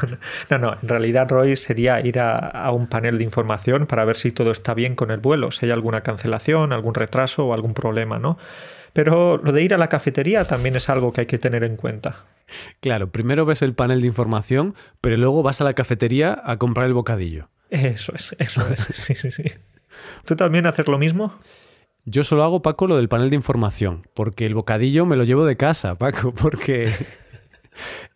bueno, 0.00 0.18
no, 0.50 0.58
no, 0.58 0.76
en 0.82 0.88
realidad, 0.88 1.28
Roy, 1.28 1.56
sería 1.56 2.00
ir 2.00 2.18
a, 2.18 2.36
a 2.36 2.72
un 2.72 2.88
panel 2.88 3.16
de 3.16 3.22
información 3.22 3.86
para 3.86 4.04
ver 4.04 4.16
si 4.16 4.32
todo 4.32 4.50
está 4.50 4.74
bien 4.74 4.96
con 4.96 5.12
el 5.12 5.20
vuelo, 5.20 5.52
si 5.52 5.66
hay 5.66 5.70
alguna 5.70 6.00
cancelación, 6.00 6.72
algún 6.72 6.94
retraso 6.94 7.46
o 7.46 7.54
algún 7.54 7.74
problema, 7.74 8.18
¿no? 8.18 8.38
Pero 8.92 9.38
lo 9.38 9.52
de 9.52 9.62
ir 9.62 9.74
a 9.74 9.78
la 9.78 9.88
cafetería 9.88 10.44
también 10.44 10.74
es 10.74 10.88
algo 10.88 11.12
que 11.12 11.22
hay 11.22 11.26
que 11.26 11.38
tener 11.38 11.62
en 11.62 11.76
cuenta. 11.76 12.24
Claro, 12.80 13.10
primero 13.10 13.46
ves 13.46 13.62
el 13.62 13.74
panel 13.74 14.00
de 14.00 14.08
información, 14.08 14.74
pero 15.00 15.16
luego 15.16 15.42
vas 15.44 15.60
a 15.60 15.64
la 15.64 15.74
cafetería 15.74 16.42
a 16.44 16.56
comprar 16.58 16.86
el 16.86 16.94
bocadillo. 16.94 17.48
Eso 17.70 18.12
es, 18.14 18.34
eso 18.38 18.66
es. 18.72 18.86
Sí, 18.94 19.14
sí, 19.14 19.30
sí. 19.30 19.44
¿Tú 20.24 20.36
también 20.36 20.66
haces 20.66 20.88
lo 20.88 20.98
mismo? 20.98 21.38
Yo 22.04 22.24
solo 22.24 22.42
hago, 22.42 22.62
Paco, 22.62 22.88
lo 22.88 22.96
del 22.96 23.08
panel 23.08 23.30
de 23.30 23.36
información, 23.36 24.08
porque 24.14 24.44
el 24.44 24.54
bocadillo 24.54 25.06
me 25.06 25.16
lo 25.16 25.24
llevo 25.24 25.44
de 25.44 25.56
casa, 25.56 25.94
Paco, 25.94 26.34
porque 26.34 26.92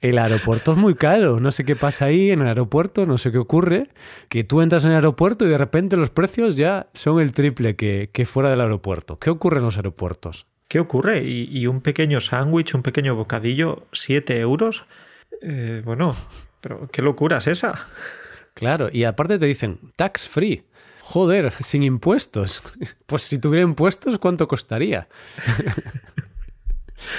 el 0.01 0.19
aeropuerto 0.19 0.73
es 0.73 0.79
muy 0.79 0.95
caro. 0.95 1.41
No 1.41 1.51
sé 1.51 1.65
qué 1.65 1.77
pasa 1.77 2.07
ahí 2.07 2.31
en 2.31 2.41
el 2.43 2.49
aeropuerto, 2.49 3.07
no 3.07 3.19
sé 3.19 3.33
qué 3.33 3.39
ocurre, 3.39 3.89
que 4.29 4.45
tú 4.45 4.61
entras 4.61 4.85
en 4.85 4.91
el 4.91 4.97
aeropuerto 4.97 5.47
y 5.47 5.49
de 5.49 5.59
repente 5.59 5.97
los 5.97 6.11
precios 6.11 6.57
ya 6.57 6.89
son 6.93 7.21
el 7.21 7.33
triple 7.33 7.77
que, 7.77 8.11
que 8.13 8.27
fuera 8.27 8.51
del 8.51 8.61
aeropuerto. 8.61 9.19
¿Qué 9.19 9.31
ocurre 9.31 9.59
en 9.59 9.65
los 9.65 9.77
aeropuertos? 9.77 10.47
¿Qué 10.69 10.81
ocurre? 10.81 11.25
Y, 11.25 11.49
y 11.57 11.67
un 11.67 11.81
pequeño 11.81 12.21
sándwich, 12.21 12.75
un 12.75 12.83
pequeño 12.83 13.15
bocadillo, 13.15 13.87
¿siete 13.93 14.39
euros? 14.41 14.87
Eh, 15.43 15.83
bueno, 15.85 16.15
pero 16.61 16.89
qué 16.91 17.03
locura 17.03 17.39
es 17.39 17.47
esa. 17.47 17.87
Claro, 18.55 18.89
y 18.93 19.05
aparte 19.05 19.39
te 19.39 19.47
dicen 19.47 19.79
tax 19.97 20.29
free. 20.29 20.65
Joder, 21.01 21.53
sin 21.53 21.83
impuestos. 21.83 22.63
Pues 23.07 23.23
si 23.23 23.39
tuviera 23.39 23.63
impuestos, 23.63 24.19
¿cuánto 24.19 24.49
costaría? 24.49 25.07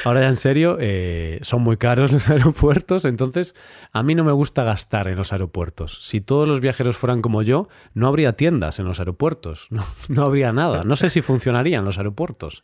Ahora 0.04 0.22
ya 0.22 0.28
en 0.28 0.36
serio, 0.36 0.78
eh, 0.80 1.40
son 1.42 1.62
muy 1.62 1.78
caros 1.78 2.12
los 2.14 2.30
aeropuertos, 2.30 3.06
entonces 3.06 3.56
a 3.94 4.04
mí 4.04 4.16
no 4.16 4.24
me 4.24 4.32
gusta 4.32 4.64
gastar 4.64 5.08
en 5.08 5.16
los 5.18 5.32
aeropuertos. 5.34 6.00
Si 6.04 6.22
todos 6.22 6.48
los 6.48 6.60
viajeros 6.62 6.98
fueran 6.98 7.22
como 7.22 7.42
yo, 7.42 7.68
no 7.94 8.08
habría 8.08 8.34
tiendas 8.34 8.80
en 8.80 8.86
los 8.86 9.00
aeropuertos, 9.00 9.68
no, 9.72 9.84
no 10.10 10.24
habría 10.24 10.52
nada. 10.54 10.84
No 10.84 10.96
sé 10.96 11.10
si 11.10 11.22
funcionarían 11.22 11.86
los 11.86 11.98
aeropuertos. 11.98 12.64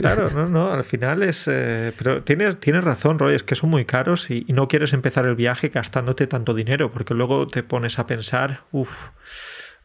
Claro, 0.00 0.30
no, 0.34 0.46
no, 0.48 0.72
al 0.72 0.84
final 0.84 1.22
es... 1.22 1.44
eh, 1.46 1.92
pero 1.96 2.22
tienes, 2.22 2.58
tienes 2.60 2.84
razón, 2.84 3.18
Roy, 3.18 3.34
es 3.34 3.42
que 3.42 3.54
son 3.54 3.70
muy 3.70 3.84
caros 3.84 4.30
y, 4.30 4.44
y 4.48 4.52
no 4.52 4.68
quieres 4.68 4.92
empezar 4.92 5.26
el 5.26 5.34
viaje 5.34 5.68
gastándote 5.68 6.26
tanto 6.26 6.54
dinero, 6.54 6.90
porque 6.92 7.14
luego 7.14 7.46
te 7.46 7.62
pones 7.62 7.98
a 7.98 8.06
pensar, 8.06 8.60
uff, 8.72 9.10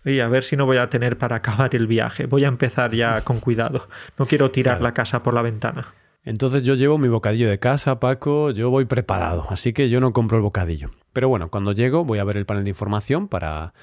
y 0.05 0.21
a 0.21 0.27
ver 0.29 0.43
si 0.43 0.55
no 0.55 0.65
voy 0.65 0.77
a 0.77 0.89
tener 0.89 1.17
para 1.17 1.35
acabar 1.37 1.75
el 1.75 1.85
viaje. 1.85 2.25
Voy 2.25 2.45
a 2.45 2.47
empezar 2.47 2.91
ya 2.93 3.21
con 3.21 3.39
cuidado. 3.39 3.89
No 4.17 4.25
quiero 4.25 4.49
tirar 4.49 4.75
Claro. 4.75 4.83
la 4.83 4.93
casa 4.93 5.21
por 5.23 5.33
la 5.33 5.41
ventana. 5.41 5.87
Entonces 6.23 6.63
yo 6.63 6.75
llevo 6.75 6.97
mi 6.97 7.07
bocadillo 7.07 7.49
de 7.49 7.59
casa, 7.59 7.99
Paco, 7.99 8.51
yo 8.51 8.69
voy 8.69 8.85
preparado, 8.85 9.45
así 9.49 9.73
que 9.73 9.89
yo 9.89 9.99
no 9.99 10.13
compro 10.13 10.37
el 10.37 10.43
bocadillo. 10.43 10.91
Pero 11.13 11.29
bueno, 11.29 11.49
cuando 11.49 11.71
llego 11.71 12.03
voy 12.05 12.19
a 12.19 12.23
ver 12.23 12.37
el 12.37 12.45
panel 12.45 12.65
de 12.65 12.71
información 12.71 13.27
para, 13.27 13.73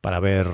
para 0.00 0.20
ver 0.20 0.46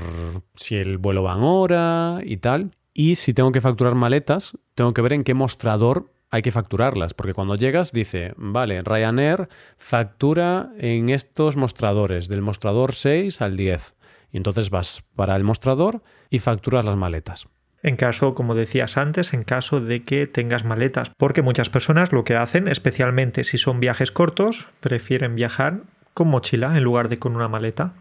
si 0.54 0.76
el 0.76 0.98
vuelo 0.98 1.22
va 1.22 1.34
en 1.34 1.42
hora 1.42 2.20
y 2.24 2.38
tal. 2.38 2.72
Y 2.94 3.16
si 3.16 3.34
tengo 3.34 3.52
que 3.52 3.60
facturar 3.60 3.94
maletas, 3.94 4.56
tengo 4.74 4.94
que 4.94 5.02
ver 5.02 5.12
en 5.12 5.24
qué 5.24 5.34
mostrador 5.34 6.10
hay 6.30 6.42
que 6.42 6.52
facturarlas, 6.52 7.14
porque 7.14 7.34
cuando 7.34 7.54
llegas 7.54 7.92
dice, 7.92 8.34
vale, 8.36 8.82
Ryanair 8.82 9.48
factura 9.76 10.72
en 10.78 11.08
estos 11.08 11.56
mostradores, 11.56 12.28
del 12.28 12.42
mostrador 12.42 12.94
6 12.94 13.40
al 13.42 13.56
10. 13.56 13.96
Y 14.32 14.36
entonces 14.36 14.70
vas 14.70 15.04
para 15.14 15.36
el 15.36 15.44
mostrador 15.44 16.02
y 16.28 16.40
facturas 16.40 16.84
las 16.84 16.96
maletas. 16.96 17.48
En 17.82 17.96
caso, 17.96 18.34
como 18.34 18.54
decías 18.54 18.96
antes, 18.96 19.32
en 19.32 19.42
caso 19.42 19.80
de 19.80 20.02
que 20.02 20.26
tengas 20.26 20.64
maletas, 20.64 21.12
porque 21.16 21.42
muchas 21.42 21.68
personas 21.68 22.12
lo 22.12 22.24
que 22.24 22.36
hacen, 22.36 22.68
especialmente 22.68 23.44
si 23.44 23.58
son 23.58 23.80
viajes 23.80 24.10
cortos, 24.10 24.68
prefieren 24.80 25.34
viajar 25.34 25.82
con 26.14 26.28
mochila 26.28 26.76
en 26.76 26.82
lugar 26.82 27.08
de 27.08 27.18
con 27.18 27.36
una 27.36 27.48
maleta. 27.48 27.92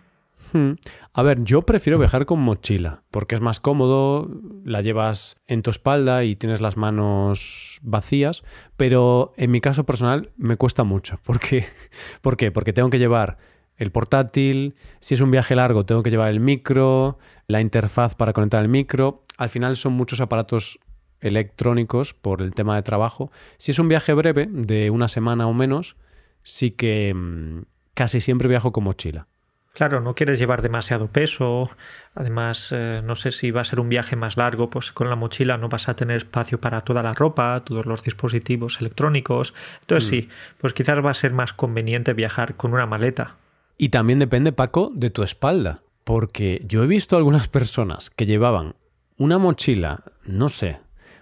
Hmm. 0.54 0.74
A 1.14 1.24
ver, 1.24 1.44
yo 1.44 1.64
prefiero 1.64 2.00
viajar 2.00 2.26
con 2.26 2.40
mochila, 2.40 3.04
porque 3.12 3.36
es 3.36 3.42
más 3.42 3.60
cómodo, 3.60 4.30
la 4.64 4.82
llevas 4.82 5.36
en 5.48 5.62
tu 5.62 5.70
espalda 5.70 6.24
y 6.24 6.36
tienes 6.36 6.62
las 6.62 6.78
manos 6.78 7.80
vacías, 7.82 8.44
pero 8.78 9.34
en 9.38 9.52
mi 9.52 9.60
caso 9.60 9.86
personal 9.86 10.32
me 10.38 10.56
cuesta 10.56 10.84
mucho. 10.84 11.20
¿Por 11.24 11.40
qué? 11.40 11.66
¿Por 12.22 12.38
qué? 12.38 12.52
Porque 12.52 12.74
tengo 12.74 12.90
que 12.90 13.00
llevar 13.00 13.38
el 13.78 13.92
portátil, 13.92 14.76
si 15.00 15.16
es 15.16 15.22
un 15.22 15.32
viaje 15.32 15.56
largo 15.56 15.86
tengo 15.86 16.04
que 16.04 16.10
llevar 16.10 16.30
el 16.30 16.40
micro, 16.40 17.18
la 17.48 17.62
interfaz 17.62 18.16
para 18.16 18.34
conectar 18.34 18.62
el 18.62 18.70
micro. 18.70 19.24
Al 19.38 19.50
final 19.50 19.76
son 19.76 19.94
muchos 19.94 20.22
aparatos 20.22 20.80
electrónicos 21.22 22.14
por 22.14 22.42
el 22.42 22.54
tema 22.54 22.76
de 22.76 22.84
trabajo. 22.84 23.32
Si 23.58 23.72
es 23.72 23.80
un 23.80 23.88
viaje 23.88 24.14
breve, 24.14 24.48
de 24.50 24.90
una 24.90 25.08
semana 25.08 25.48
o 25.48 25.54
menos, 25.54 25.96
sí 26.44 26.72
que 26.72 27.14
mm, 27.14 27.64
casi 27.94 28.20
siempre 28.20 28.48
viajo 28.48 28.72
con 28.72 28.84
mochila. 28.84 29.28
Claro, 29.74 30.00
no 30.00 30.16
quieres 30.16 30.40
llevar 30.40 30.62
demasiado 30.62 31.08
peso. 31.08 31.70
Además, 32.14 32.70
eh, 32.72 33.02
no 33.04 33.16
sé 33.16 33.32
si 33.32 33.52
va 33.52 33.60
a 33.60 33.66
ser 33.66 33.82
un 33.82 33.90
viaje 33.90 34.16
más 34.16 34.38
largo, 34.38 34.70
pues 34.70 34.94
con 34.94 35.10
la 35.10 35.18
mochila 35.18 35.58
no 35.58 35.68
vas 35.68 35.90
a 35.90 35.98
tener 35.98 36.16
espacio 36.16 36.62
para 36.62 36.80
toda 36.82 37.04
la 37.04 37.14
ropa, 37.14 37.62
todos 37.66 37.86
los 37.86 38.02
dispositivos 38.02 38.80
electrónicos. 38.80 39.54
Entonces 39.82 40.10
sí, 40.10 40.30
pues 40.60 40.72
quizás 40.72 41.04
va 41.04 41.12
a 41.12 41.14
ser 41.14 41.34
más 41.34 41.52
conveniente 41.52 42.14
viajar 42.14 42.56
con 42.56 42.74
una 42.74 42.86
maleta. 42.86 43.36
Y 43.78 43.90
también 43.90 44.20
depende, 44.20 44.52
Paco, 44.52 44.92
de 44.94 45.10
tu 45.10 45.24
espalda. 45.24 45.82
Porque 46.04 46.62
yo 46.68 46.84
he 46.84 46.88
visto 46.88 47.18
algunas 47.18 47.48
personas 47.48 48.10
que 48.10 48.26
llevaban 48.26 48.76
una 49.18 49.38
mochila, 49.38 50.04
no 50.24 50.50
sé, 50.50 50.80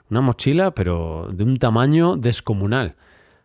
una 0.09 0.21
mochila, 0.21 0.75
pero 0.75 1.29
de 1.31 1.43
un 1.43 1.57
tamaño 1.57 2.17
descomunal. 2.17 2.95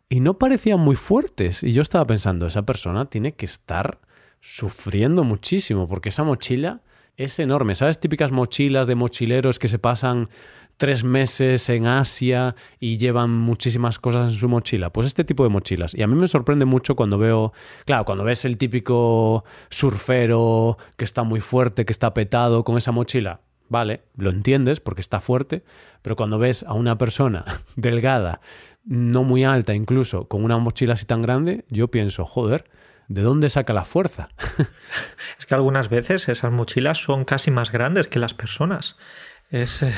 Y 0.08 0.20
no 0.20 0.38
parecían 0.38 0.80
muy 0.80 0.96
fuertes. 0.96 1.62
Y 1.62 1.72
yo 1.72 1.82
estaba 1.82 2.06
pensando, 2.06 2.46
esa 2.46 2.62
persona 2.62 3.04
tiene 3.06 3.32
que 3.32 3.46
estar 3.46 4.00
sufriendo 4.40 5.24
muchísimo, 5.24 5.88
porque 5.88 6.08
esa 6.08 6.24
mochila 6.24 6.82
es 7.16 7.38
enorme. 7.38 7.74
¿Sabes? 7.74 8.00
Típicas 8.00 8.32
mochilas 8.32 8.86
de 8.86 8.94
mochileros 8.94 9.58
que 9.58 9.68
se 9.68 9.78
pasan 9.78 10.28
tres 10.78 11.04
meses 11.04 11.68
en 11.68 11.86
Asia 11.86 12.54
y 12.80 12.96
llevan 12.96 13.30
muchísimas 13.30 13.98
cosas 13.98 14.32
en 14.32 14.38
su 14.38 14.48
mochila. 14.48 14.90
Pues 14.90 15.08
este 15.08 15.24
tipo 15.24 15.42
de 15.42 15.50
mochilas. 15.50 15.94
Y 15.94 16.02
a 16.02 16.06
mí 16.06 16.14
me 16.14 16.28
sorprende 16.28 16.64
mucho 16.64 16.96
cuando 16.96 17.18
veo, 17.18 17.52
claro, 17.84 18.04
cuando 18.04 18.24
ves 18.24 18.44
el 18.44 18.56
típico 18.56 19.44
surfero 19.68 20.78
que 20.96 21.04
está 21.04 21.24
muy 21.24 21.40
fuerte, 21.40 21.84
que 21.84 21.92
está 21.92 22.14
petado 22.14 22.64
con 22.64 22.78
esa 22.78 22.92
mochila. 22.92 23.40
Vale, 23.68 24.04
lo 24.16 24.30
entiendes 24.30 24.80
porque 24.80 25.02
está 25.02 25.20
fuerte, 25.20 25.62
pero 26.00 26.16
cuando 26.16 26.38
ves 26.38 26.62
a 26.62 26.72
una 26.72 26.96
persona 26.96 27.44
delgada, 27.76 28.40
no 28.84 29.24
muy 29.24 29.44
alta 29.44 29.74
incluso, 29.74 30.28
con 30.28 30.44
una 30.44 30.56
mochila 30.58 30.94
así 30.94 31.04
tan 31.04 31.22
grande, 31.22 31.66
yo 31.68 31.88
pienso, 31.88 32.24
joder, 32.24 32.64
¿de 33.08 33.22
dónde 33.22 33.50
saca 33.50 33.72
la 33.72 33.84
fuerza? 33.84 34.30
Es 35.38 35.44
que 35.44 35.54
algunas 35.54 35.90
veces 35.90 36.28
esas 36.28 36.52
mochilas 36.52 36.98
son 36.98 37.24
casi 37.24 37.50
más 37.50 37.72
grandes 37.72 38.06
que 38.06 38.18
las 38.18 38.32
personas. 38.32 38.96
Es, 39.50 39.82
eh, 39.82 39.92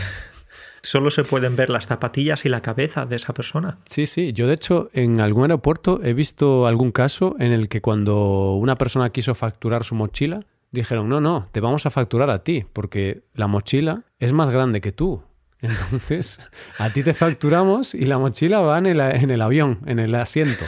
solo 0.83 1.11
se 1.11 1.25
pueden 1.25 1.57
ver 1.57 1.71
las 1.71 1.87
zapatillas 1.87 2.45
y 2.45 2.49
la 2.49 2.63
cabeza 2.63 3.07
de 3.07 3.17
esa 3.17 3.35
persona. 3.35 3.79
Sí, 3.85 4.07
sí. 4.07 4.33
Yo, 4.33 4.47
de 4.47 4.55
hecho, 4.55 4.91
en 4.93 5.21
algún 5.21 5.45
aeropuerto 5.45 6.01
he 6.03 6.15
visto 6.15 6.67
algún 6.67 6.93
caso 6.93 7.37
en 7.39 7.53
el 7.53 7.69
que 7.69 7.81
cuando 7.81 8.55
una 8.55 8.77
persona 8.77 9.11
quiso 9.11 9.35
facturar 9.35 9.85
su 9.85 9.95
mochila, 9.95 10.41
dijeron, 10.71 11.09
no, 11.09 11.21
no, 11.21 11.49
te 11.53 11.61
vamos 11.61 11.87
a 11.87 11.91
facturar 11.91 12.31
a 12.31 12.43
ti, 12.45 12.65
porque 12.73 13.23
la 13.35 13.47
mochila 13.47 14.03
es 14.19 14.33
más 14.33 14.51
grande 14.51 14.81
que 14.81 14.93
tú. 14.93 15.23
Entonces, 15.63 16.49
a 16.79 16.91
ti 16.91 17.03
te 17.03 17.13
facturamos 17.13 17.95
y 17.95 18.07
la 18.07 18.19
mochila 18.19 18.61
va 18.61 18.79
en 18.79 18.87
el, 18.87 19.01
en 19.01 19.31
el 19.31 19.43
avión, 19.43 19.81
en 19.85 19.99
el 19.99 20.15
asiento. 20.15 20.65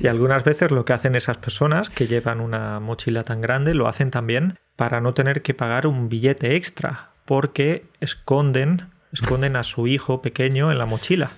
Y 0.00 0.06
algunas 0.06 0.44
veces 0.44 0.70
lo 0.70 0.86
que 0.86 0.94
hacen 0.94 1.14
esas 1.14 1.36
personas 1.36 1.90
que 1.90 2.06
llevan 2.06 2.40
una 2.40 2.80
mochila 2.80 3.22
tan 3.22 3.42
grande 3.42 3.74
lo 3.74 3.88
hacen 3.88 4.10
también 4.10 4.58
para 4.76 5.02
no 5.02 5.12
tener 5.12 5.42
que 5.42 5.52
pagar 5.52 5.86
un 5.86 6.08
billete 6.08 6.56
extra, 6.56 7.10
porque 7.26 7.84
esconden, 8.00 8.91
esconden 9.12 9.56
a 9.56 9.62
su 9.62 9.86
hijo 9.86 10.22
pequeño 10.22 10.72
en 10.72 10.78
la 10.78 10.86
mochila. 10.86 11.32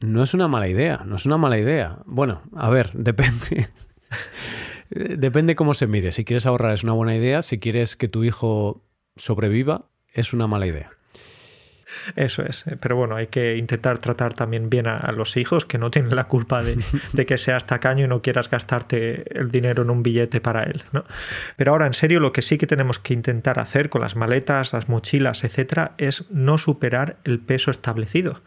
No 0.00 0.22
es 0.22 0.34
una 0.34 0.48
mala 0.48 0.68
idea, 0.68 1.02
no 1.04 1.16
es 1.16 1.26
una 1.26 1.38
mala 1.38 1.58
idea. 1.58 1.98
Bueno, 2.06 2.42
a 2.54 2.70
ver, 2.70 2.90
depende. 2.94 3.68
depende 4.90 5.56
cómo 5.56 5.74
se 5.74 5.86
mire. 5.86 6.12
Si 6.12 6.24
quieres 6.24 6.46
ahorrar 6.46 6.72
es 6.72 6.84
una 6.84 6.92
buena 6.92 7.16
idea, 7.16 7.42
si 7.42 7.58
quieres 7.58 7.96
que 7.96 8.08
tu 8.08 8.24
hijo 8.24 8.84
sobreviva 9.16 9.86
es 10.12 10.32
una 10.32 10.46
mala 10.46 10.66
idea. 10.66 10.90
Eso 12.16 12.42
es, 12.42 12.64
pero 12.80 12.96
bueno, 12.96 13.16
hay 13.16 13.28
que 13.28 13.56
intentar 13.56 13.98
tratar 13.98 14.34
también 14.34 14.68
bien 14.70 14.86
a, 14.86 15.10
los 15.12 15.36
hijos 15.36 15.64
que 15.64 15.78
no 15.78 15.90
tienen 15.90 16.14
la 16.14 16.24
culpa 16.24 16.62
de, 17.12 17.26
que 17.26 17.38
seas 17.38 17.64
tacaño 17.64 18.04
y 18.04 18.08
no 18.08 18.22
quieras 18.22 18.50
gastarte 18.50 19.38
el 19.38 19.50
dinero 19.50 19.82
en 19.82 19.90
un 19.90 20.02
billete 20.02 20.40
para 20.40 20.64
él. 20.64 20.82
¿no? 20.92 21.04
Pero 21.56 21.72
ahora, 21.72 21.86
en 21.86 21.94
serio, 21.94 22.20
lo 22.20 22.32
que 22.32 22.42
sí 22.42 22.58
que 22.58 22.66
tenemos 22.66 22.98
que 22.98 23.14
intentar 23.14 23.58
hacer 23.58 23.88
con 23.88 24.00
las 24.00 24.16
maletas, 24.16 24.72
las 24.72 24.88
mochilas, 24.88 25.44
etcétera, 25.44 25.92
es 25.98 26.30
no 26.30 26.58
superar 26.58 27.16
el 27.24 27.38
peso 27.40 27.70
establecido. 27.70 28.40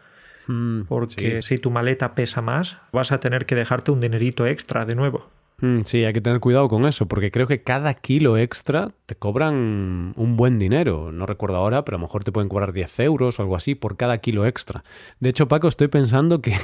Mm, 0.46 0.82
Porque 0.82 1.42
si 1.42 1.58
tu 1.58 1.70
maleta 1.70 2.14
pesa 2.14 2.40
más, 2.40 2.78
vas 2.92 3.12
a 3.12 3.20
tener 3.20 3.46
que 3.46 3.54
dejarte 3.54 3.90
un 3.90 4.00
dinerito 4.00 4.46
extra 4.46 4.84
de 4.84 4.94
nuevo. 4.94 5.30
Mm, 5.62 5.82
sí, 5.84 6.04
hay 6.04 6.12
que 6.12 6.20
tener 6.20 6.40
cuidado 6.40 6.68
con 6.68 6.86
eso, 6.86 7.06
porque 7.06 7.30
creo 7.30 7.46
que 7.46 7.62
cada 7.62 7.94
kilo 7.94 8.36
extra 8.36 8.90
te 9.06 9.14
cobran 9.14 10.12
un 10.16 10.36
buen 10.36 10.58
dinero. 10.58 11.12
No 11.12 11.24
recuerdo 11.24 11.56
ahora, 11.56 11.84
pero 11.84 11.96
a 11.96 12.00
lo 12.00 12.06
mejor 12.06 12.24
te 12.24 12.32
pueden 12.32 12.48
cobrar 12.48 12.72
10 12.72 12.98
euros 12.98 13.38
o 13.38 13.42
algo 13.42 13.54
así 13.54 13.76
por 13.76 13.96
cada 13.96 14.18
kilo 14.18 14.44
extra. 14.44 14.82
De 15.20 15.30
hecho, 15.30 15.46
Paco, 15.46 15.68
estoy 15.68 15.86
pensando 15.86 16.42
que, 16.42 16.56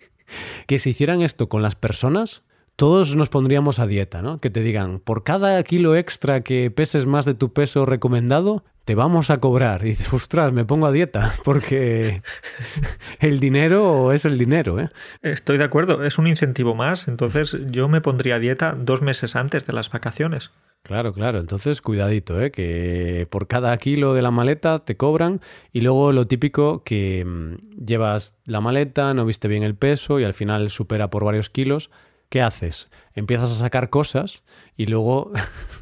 que 0.66 0.78
si 0.78 0.90
hicieran 0.90 1.22
esto 1.22 1.48
con 1.48 1.62
las 1.62 1.74
personas, 1.74 2.42
todos 2.76 3.14
nos 3.14 3.28
pondríamos 3.28 3.78
a 3.78 3.86
dieta, 3.86 4.20
¿no? 4.20 4.38
Que 4.38 4.50
te 4.50 4.60
digan, 4.60 4.98
por 4.98 5.22
cada 5.22 5.62
kilo 5.62 5.96
extra 5.96 6.40
que 6.40 6.70
peses 6.70 7.06
más 7.06 7.24
de 7.24 7.34
tu 7.34 7.52
peso 7.52 7.86
recomendado, 7.86 8.64
te 8.84 8.94
vamos 8.94 9.30
a 9.30 9.38
cobrar. 9.38 9.82
Y 9.82 9.88
dices, 9.88 10.12
ostras, 10.12 10.52
me 10.52 10.64
pongo 10.64 10.86
a 10.86 10.92
dieta, 10.92 11.32
porque 11.44 12.22
el 13.20 13.38
dinero 13.38 14.12
es 14.12 14.24
el 14.24 14.38
dinero, 14.38 14.80
¿eh? 14.80 14.88
Estoy 15.22 15.58
de 15.58 15.64
acuerdo, 15.64 16.04
es 16.04 16.18
un 16.18 16.26
incentivo 16.26 16.74
más. 16.74 17.06
Entonces 17.06 17.56
yo 17.70 17.88
me 17.88 18.00
pondría 18.00 18.36
a 18.36 18.38
dieta 18.40 18.76
dos 18.76 19.02
meses 19.02 19.36
antes 19.36 19.66
de 19.66 19.72
las 19.72 19.90
vacaciones. 19.90 20.50
Claro, 20.82 21.14
claro. 21.14 21.38
Entonces, 21.38 21.80
cuidadito, 21.80 22.38
¿eh? 22.42 22.50
que 22.50 23.26
por 23.30 23.46
cada 23.46 23.74
kilo 23.78 24.12
de 24.12 24.20
la 24.20 24.30
maleta 24.30 24.80
te 24.80 24.98
cobran 24.98 25.40
y 25.72 25.80
luego 25.80 26.12
lo 26.12 26.26
típico 26.26 26.82
que 26.84 27.24
mm, 27.24 27.86
llevas 27.86 28.36
la 28.44 28.60
maleta, 28.60 29.14
no 29.14 29.24
viste 29.24 29.48
bien 29.48 29.62
el 29.62 29.76
peso 29.76 30.20
y 30.20 30.24
al 30.24 30.34
final 30.34 30.68
supera 30.68 31.08
por 31.08 31.24
varios 31.24 31.48
kilos 31.48 31.90
¿qué 32.34 32.42
haces? 32.42 32.88
Empiezas 33.14 33.52
a 33.52 33.54
sacar 33.54 33.90
cosas 33.90 34.42
y 34.76 34.86
luego, 34.86 35.30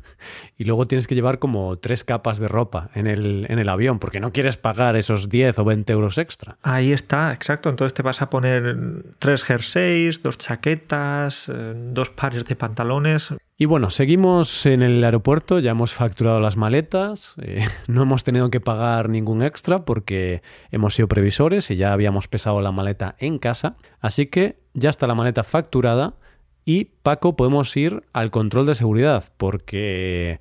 y 0.58 0.64
luego 0.64 0.86
tienes 0.86 1.06
que 1.06 1.14
llevar 1.14 1.38
como 1.38 1.78
tres 1.78 2.04
capas 2.04 2.40
de 2.40 2.46
ropa 2.46 2.90
en 2.94 3.06
el, 3.06 3.46
en 3.48 3.58
el 3.58 3.70
avión 3.70 3.98
porque 3.98 4.20
no 4.20 4.32
quieres 4.32 4.58
pagar 4.58 4.96
esos 4.96 5.30
10 5.30 5.58
o 5.60 5.64
20 5.64 5.90
euros 5.94 6.18
extra. 6.18 6.58
Ahí 6.60 6.92
está, 6.92 7.32
exacto. 7.32 7.70
Entonces 7.70 7.94
te 7.94 8.02
vas 8.02 8.20
a 8.20 8.28
poner 8.28 8.76
tres 9.18 9.44
jerseys, 9.44 10.22
dos 10.22 10.36
chaquetas, 10.36 11.48
eh, 11.48 11.72
dos 11.74 12.10
pares 12.10 12.44
de 12.44 12.54
pantalones. 12.54 13.30
Y 13.56 13.64
bueno, 13.64 13.88
seguimos 13.88 14.66
en 14.66 14.82
el 14.82 15.02
aeropuerto, 15.02 15.58
ya 15.58 15.70
hemos 15.70 15.94
facturado 15.94 16.38
las 16.38 16.58
maletas, 16.58 17.36
eh, 17.40 17.66
no 17.88 18.02
hemos 18.02 18.24
tenido 18.24 18.50
que 18.50 18.60
pagar 18.60 19.08
ningún 19.08 19.42
extra 19.42 19.86
porque 19.86 20.42
hemos 20.70 20.92
sido 20.92 21.08
previsores 21.08 21.70
y 21.70 21.76
ya 21.76 21.94
habíamos 21.94 22.28
pesado 22.28 22.60
la 22.60 22.72
maleta 22.72 23.16
en 23.20 23.38
casa, 23.38 23.76
así 24.02 24.26
que 24.26 24.60
ya 24.74 24.90
está 24.90 25.06
la 25.06 25.14
maleta 25.14 25.44
facturada 25.44 26.16
y 26.64 26.86
Paco, 27.02 27.36
podemos 27.36 27.76
ir 27.76 28.04
al 28.12 28.30
control 28.30 28.66
de 28.66 28.74
seguridad, 28.74 29.24
porque 29.36 30.38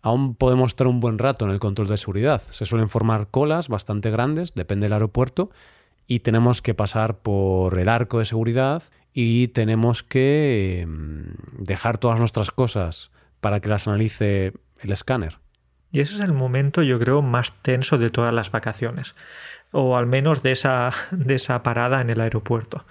aún 0.00 0.36
podemos 0.36 0.72
estar 0.72 0.86
un 0.86 1.00
buen 1.00 1.18
rato 1.18 1.44
en 1.44 1.50
el 1.50 1.58
control 1.58 1.88
de 1.88 1.96
seguridad. 1.96 2.40
Se 2.40 2.66
suelen 2.66 2.88
formar 2.88 3.28
colas 3.30 3.68
bastante 3.68 4.10
grandes, 4.10 4.54
depende 4.54 4.84
del 4.84 4.92
aeropuerto, 4.92 5.50
y 6.06 6.20
tenemos 6.20 6.62
que 6.62 6.74
pasar 6.74 7.18
por 7.18 7.78
el 7.78 7.88
arco 7.88 8.20
de 8.20 8.24
seguridad 8.24 8.84
y 9.12 9.48
tenemos 9.48 10.04
que 10.04 10.86
mm, 10.86 11.64
dejar 11.64 11.98
todas 11.98 12.20
nuestras 12.20 12.52
cosas 12.52 13.10
para 13.40 13.60
que 13.60 13.68
las 13.68 13.88
analice 13.88 14.52
el 14.80 14.92
escáner. 14.92 15.38
Y 15.90 16.00
ese 16.00 16.14
es 16.14 16.20
el 16.20 16.32
momento, 16.32 16.82
yo 16.82 16.98
creo, 17.00 17.22
más 17.22 17.52
tenso 17.62 17.98
de 17.98 18.10
todas 18.10 18.32
las 18.32 18.52
vacaciones, 18.52 19.16
o 19.72 19.96
al 19.96 20.06
menos 20.06 20.44
de 20.44 20.52
esa, 20.52 20.90
de 21.10 21.34
esa 21.34 21.64
parada 21.64 22.00
en 22.00 22.10
el 22.10 22.20
aeropuerto 22.20 22.84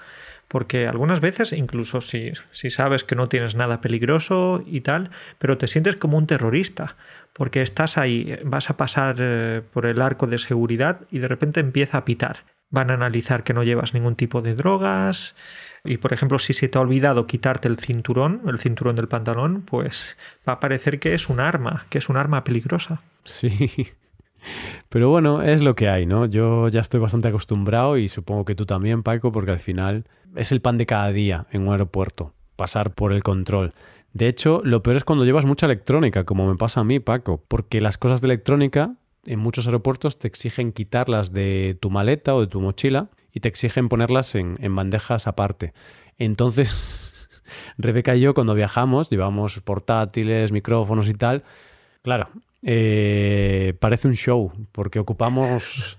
porque 0.48 0.88
algunas 0.88 1.20
veces, 1.20 1.54
incluso 1.54 2.02
si, 2.02 2.32
si 2.52 2.70
sabes 2.70 3.04
que 3.04 3.16
no 3.16 3.30
tienes 3.30 3.56
nada 3.56 3.82
peligroso 3.82 4.64
y 4.66 4.82
tal, 4.82 5.12
pero 5.40 5.58
te 5.58 5.68
sientes 5.68 5.96
como 5.96 6.18
un 6.18 6.28
terrorista, 6.28 6.96
porque 7.34 7.62
estás 7.62 7.98
ahí, 7.98 8.38
vas 8.44 8.70
a 8.70 8.78
pasar 8.78 9.18
eh, 9.20 9.62
por 9.74 9.86
el 9.86 10.02
arco 10.02 10.28
de 10.28 10.38
seguridad 10.38 11.02
y 11.12 11.20
de 11.20 11.28
repente 11.28 11.60
empieza 11.60 11.98
a 11.98 12.06
pitar. 12.06 12.44
Van 12.70 12.92
a 12.92 12.96
analizar 12.96 13.44
que 13.44 13.54
no 13.54 13.64
llevas 13.64 13.94
ningún 13.94 14.16
tipo 14.16 14.42
de 14.42 14.56
drogas, 14.56 15.36
y 15.86 15.98
por 15.98 16.14
ejemplo, 16.14 16.40
si 16.40 16.54
se 16.54 16.68
te 16.68 16.78
ha 16.78 16.82
olvidado 16.82 17.28
quitarte 17.28 17.68
el 17.68 17.78
cinturón, 17.78 18.42
el 18.48 18.60
cinturón 18.60 18.96
del 18.96 19.08
pantalón, 19.08 19.62
pues 19.62 20.18
va 20.48 20.54
a 20.54 20.60
parecer 20.60 21.00
que 21.00 21.14
es 21.14 21.30
un 21.30 21.40
arma, 21.40 21.86
que 21.90 22.00
es 22.00 22.10
un 22.10 22.18
arma 22.18 22.44
peligrosa. 22.44 23.02
Sí. 23.24 23.88
Pero 24.90 25.10
bueno, 25.10 25.42
es 25.42 25.62
lo 25.62 25.76
que 25.76 25.90
hay, 25.90 26.06
¿no? 26.06 26.26
Yo 26.26 26.68
ya 26.70 26.82
estoy 26.82 27.00
bastante 27.00 27.28
acostumbrado 27.28 27.98
y 27.98 28.08
supongo 28.08 28.46
que 28.46 28.56
tú 28.56 28.66
también, 28.66 29.04
Paco, 29.04 29.32
porque 29.32 29.52
al 29.52 29.60
final 29.60 30.06
es 30.36 30.52
el 30.52 30.62
pan 30.62 30.78
de 30.78 30.86
cada 30.86 31.12
día 31.12 31.48
en 31.52 31.64
un 31.64 31.72
aeropuerto, 31.72 32.34
pasar 32.56 32.94
por 32.94 33.14
el 33.14 33.24
control. 33.24 33.74
De 34.14 34.30
hecho, 34.30 34.62
lo 34.64 34.82
peor 34.82 34.96
es 34.96 35.04
cuando 35.04 35.26
llevas 35.26 35.46
mucha 35.46 35.66
electrónica, 35.66 36.24
como 36.24 36.48
me 36.48 36.56
pasa 36.56 36.80
a 36.80 36.84
mí, 36.86 37.00
Paco, 37.00 37.44
porque 37.48 37.82
las 37.82 37.98
cosas 37.98 38.22
de 38.22 38.28
electrónica 38.28 38.96
en 39.26 39.40
muchos 39.40 39.66
aeropuertos 39.66 40.20
te 40.20 40.28
exigen 40.28 40.72
quitarlas 40.72 41.34
de 41.34 41.78
tu 41.82 41.90
maleta 41.90 42.34
o 42.36 42.42
de 42.42 42.48
tu 42.48 42.62
mochila 42.62 43.10
y 43.34 43.42
te 43.42 43.50
exigen 43.50 43.90
ponerlas 43.90 44.36
en, 44.36 44.58
bandejas 44.76 45.28
aparte. 45.28 45.74
Entonces, 46.18 47.44
Rebeca 47.78 48.16
y 48.16 48.22
yo 48.22 48.34
cuando 48.34 48.54
viajamos 48.54 49.10
llevamos 49.10 49.60
portátiles, 49.60 50.52
micrófonos 50.52 51.10
y 51.10 51.14
tal. 51.14 51.44
Claro, 52.02 52.30
eh, 52.66 53.74
parece 53.80 54.10
un 54.10 54.16
show, 54.16 54.52
porque 54.74 55.00
ocupamos 55.00 55.98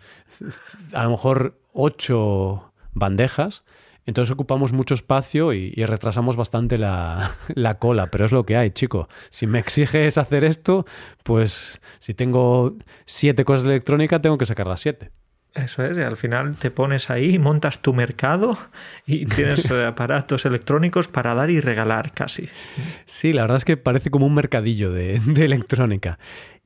a 0.93 1.05
lo 1.05 1.11
mejor 1.11 1.59
ocho 1.73 2.73
bandejas 2.93 3.65
entonces 4.07 4.33
ocupamos 4.33 4.73
mucho 4.73 4.95
espacio 4.95 5.53
y, 5.53 5.73
retrasamos 5.85 6.37
bastante 6.37 6.79
la, 6.79 7.77
cola, 7.79 8.11
pero 8.11 8.25
es 8.25 8.33
lo 8.33 8.47
que 8.47 8.57
hay, 8.57 8.71
chico. 8.71 9.09
Si 9.31 9.47
me 9.47 9.59
exiges 9.59 10.17
hacer 10.17 10.45
esto, 10.45 10.87
pues 11.25 11.81
si 11.99 12.15
tengo 12.15 12.77
siete 13.05 13.45
cosas 13.45 13.65
de 13.65 13.71
electrónica, 13.71 14.23
tengo 14.23 14.39
que 14.39 14.47
sacar 14.47 14.69
las 14.69 14.81
siete. 14.81 15.11
Eso 15.55 15.83
es, 15.85 15.97
y 15.97 16.03
al 16.03 16.19
final 16.19 16.55
te 16.57 16.71
pones 16.71 17.09
ahí, 17.09 17.39
montas 17.39 17.81
tu 17.81 17.95
mercado 17.95 18.59
y 19.07 19.25
tienes 19.35 19.69
aparatos 19.71 20.45
electrónicos 20.45 21.09
para 21.09 21.35
dar 21.35 21.51
y 21.51 21.61
regalar 21.61 22.13
casi. 22.13 22.49
Sí, 23.07 23.33
la 23.33 23.43
verdad 23.43 23.57
es 23.57 23.65
que 23.65 23.79
parece 23.79 24.11
como 24.11 24.27
un 24.27 24.35
mercadillo 24.35 24.93
de, 24.93 25.19
de 25.25 25.45
electrónica. 25.45 26.19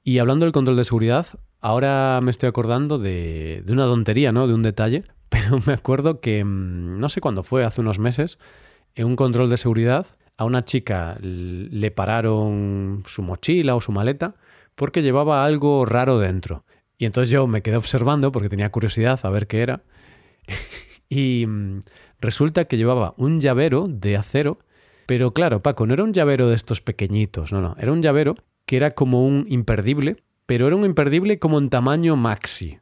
Y 0.02 0.18
hablando 0.18 0.46
del 0.46 0.52
control 0.52 0.76
de 0.76 0.84
seguridad, 0.84 1.26
ahora 1.60 2.20
me 2.22 2.30
estoy 2.30 2.48
acordando 2.48 2.98
de, 2.98 3.62
una 3.68 3.84
tontería, 3.84 4.32
¿no? 4.32 4.46
De 4.46 4.54
un 4.54 4.62
detalle, 4.62 5.04
pero 5.28 5.58
me 5.66 5.74
acuerdo 5.74 6.20
que, 6.20 6.44
mm, 6.44 6.98
no 6.98 7.08
sé 7.08 7.20
cuándo 7.20 7.42
fue, 7.42 7.64
hace 7.64 7.80
unos 7.80 7.98
meses, 7.98 8.38
en 8.94 9.06
un 9.06 9.16
control 9.16 9.50
de 9.50 9.56
seguridad, 9.56 10.06
a 10.36 10.44
una 10.44 10.64
chica 10.64 11.18
le 11.20 11.90
pararon 11.90 13.02
su 13.06 13.22
mochila 13.22 13.74
o 13.76 13.80
su 13.82 13.92
maleta 13.92 14.36
porque 14.74 15.02
llevaba 15.02 15.44
algo 15.44 15.84
raro 15.84 16.18
dentro. 16.18 16.64
Y 16.96 17.04
entonces 17.04 17.30
yo 17.30 17.46
me 17.46 17.60
quedé 17.60 17.76
observando 17.76 18.32
porque 18.32 18.48
tenía 18.48 18.70
curiosidad 18.70 19.20
a 19.22 19.28
ver 19.28 19.46
qué 19.46 19.60
era. 19.60 19.82
y 21.10 21.44
mm, 21.46 21.80
resulta 22.20 22.64
que 22.64 22.78
llevaba 22.78 23.12
un 23.18 23.38
llavero 23.38 23.86
de 23.86 24.16
acero, 24.16 24.60
pero 25.04 25.34
claro, 25.34 25.62
Paco, 25.62 25.86
no 25.86 25.92
era 25.92 26.04
un 26.04 26.14
llavero 26.14 26.48
de 26.48 26.54
estos 26.54 26.80
pequeñitos, 26.80 27.52
no, 27.52 27.60
no, 27.60 27.76
era 27.78 27.92
un 27.92 28.00
llavero 28.00 28.36
que 28.70 28.76
era 28.76 28.92
como 28.92 29.26
un 29.26 29.46
imperdible, 29.48 30.22
pero 30.46 30.68
era 30.68 30.76
un 30.76 30.84
imperdible 30.84 31.40
como 31.40 31.58
en 31.58 31.70
tamaño 31.70 32.14
maxi. 32.14 32.78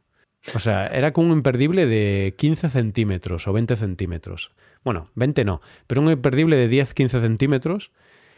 O 0.53 0.59
sea, 0.59 0.85
era 0.85 1.13
como 1.13 1.29
un 1.29 1.37
imperdible 1.37 1.87
de 1.87 2.35
15 2.37 2.69
centímetros 2.69 3.47
o 3.47 3.53
20 3.53 3.75
centímetros. 3.75 4.51
Bueno, 4.83 5.09
20 5.15 5.45
no, 5.45 5.61
pero 5.87 6.01
un 6.01 6.11
imperdible 6.11 6.57
de 6.57 6.69
10-15 6.69 7.21
centímetros. 7.21 7.91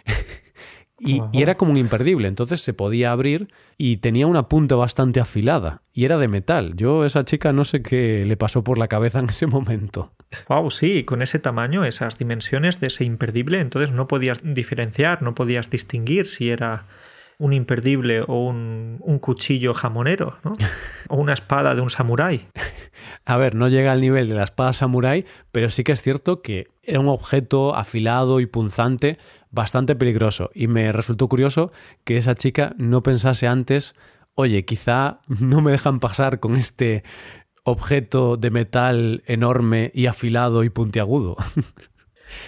y, 0.97 1.21
era 1.33 1.55
como 1.55 1.71
un 1.71 1.77
imperdible, 1.77 2.29
entonces 2.29 2.61
se 2.61 2.73
podía 2.73 3.11
abrir 3.11 3.49
y 3.77 3.97
tenía 3.97 4.27
una 4.27 4.47
punta 4.47 4.75
bastante 4.75 5.19
afilada 5.19 5.81
y 5.91 6.05
era 6.05 6.17
de 6.17 6.29
metal. 6.29 6.77
Yo, 6.77 7.03
esa 7.03 7.25
chica, 7.25 7.51
no 7.51 7.65
sé 7.65 7.81
qué 7.81 8.23
le 8.25 8.37
pasó 8.37 8.63
por 8.63 8.77
la 8.77 8.87
cabeza 8.87 9.19
en 9.19 9.27
ese 9.27 9.45
momento. 9.45 10.13
Wow, 10.47 10.71
sí, 10.71 11.03
con 11.03 11.21
ese 11.21 11.37
tamaño, 11.37 11.83
esas 11.83 12.17
dimensiones 12.17 12.79
de 12.79 12.87
ese 12.87 13.03
imperdible, 13.03 13.59
entonces 13.59 13.91
no 13.91 14.07
podías 14.07 14.39
diferenciar, 14.41 15.21
no 15.21 15.35
podías 15.35 15.69
distinguir 15.69 16.27
si 16.27 16.49
era 16.49 16.85
un 17.41 17.53
imperdible 17.53 18.21
o 18.21 18.45
un, 18.45 18.97
un 18.99 19.17
cuchillo 19.17 19.73
jamonero, 19.73 20.37
¿no? 20.43 20.53
o 21.09 21.17
una 21.17 21.33
espada 21.33 21.73
de 21.73 21.81
un 21.81 21.89
samurái. 21.89 22.47
A 23.25 23.37
ver, 23.37 23.55
no 23.55 23.67
llega 23.67 23.91
al 23.91 23.99
nivel 23.99 24.29
de 24.29 24.35
la 24.35 24.43
espada 24.43 24.73
samurái, 24.73 25.25
pero 25.51 25.69
sí 25.69 25.83
que 25.83 25.91
es 25.91 26.01
cierto 26.03 26.43
que 26.43 26.67
era 26.83 26.99
un 26.99 27.07
objeto 27.07 27.75
afilado 27.75 28.41
y 28.41 28.45
punzante 28.45 29.17
bastante 29.49 29.95
peligroso. 29.95 30.51
Y 30.53 30.67
me 30.67 30.91
resultó 30.91 31.27
curioso 31.27 31.71
que 32.03 32.17
esa 32.17 32.35
chica 32.35 32.75
no 32.77 33.01
pensase 33.01 33.47
antes, 33.47 33.95
oye, 34.35 34.63
quizá 34.63 35.21
no 35.27 35.61
me 35.61 35.71
dejan 35.71 35.99
pasar 35.99 36.39
con 36.39 36.55
este 36.55 37.03
objeto 37.63 38.37
de 38.37 38.51
metal 38.51 39.23
enorme 39.25 39.91
y 39.95 40.05
afilado 40.05 40.63
y 40.63 40.69
puntiagudo. 40.69 41.37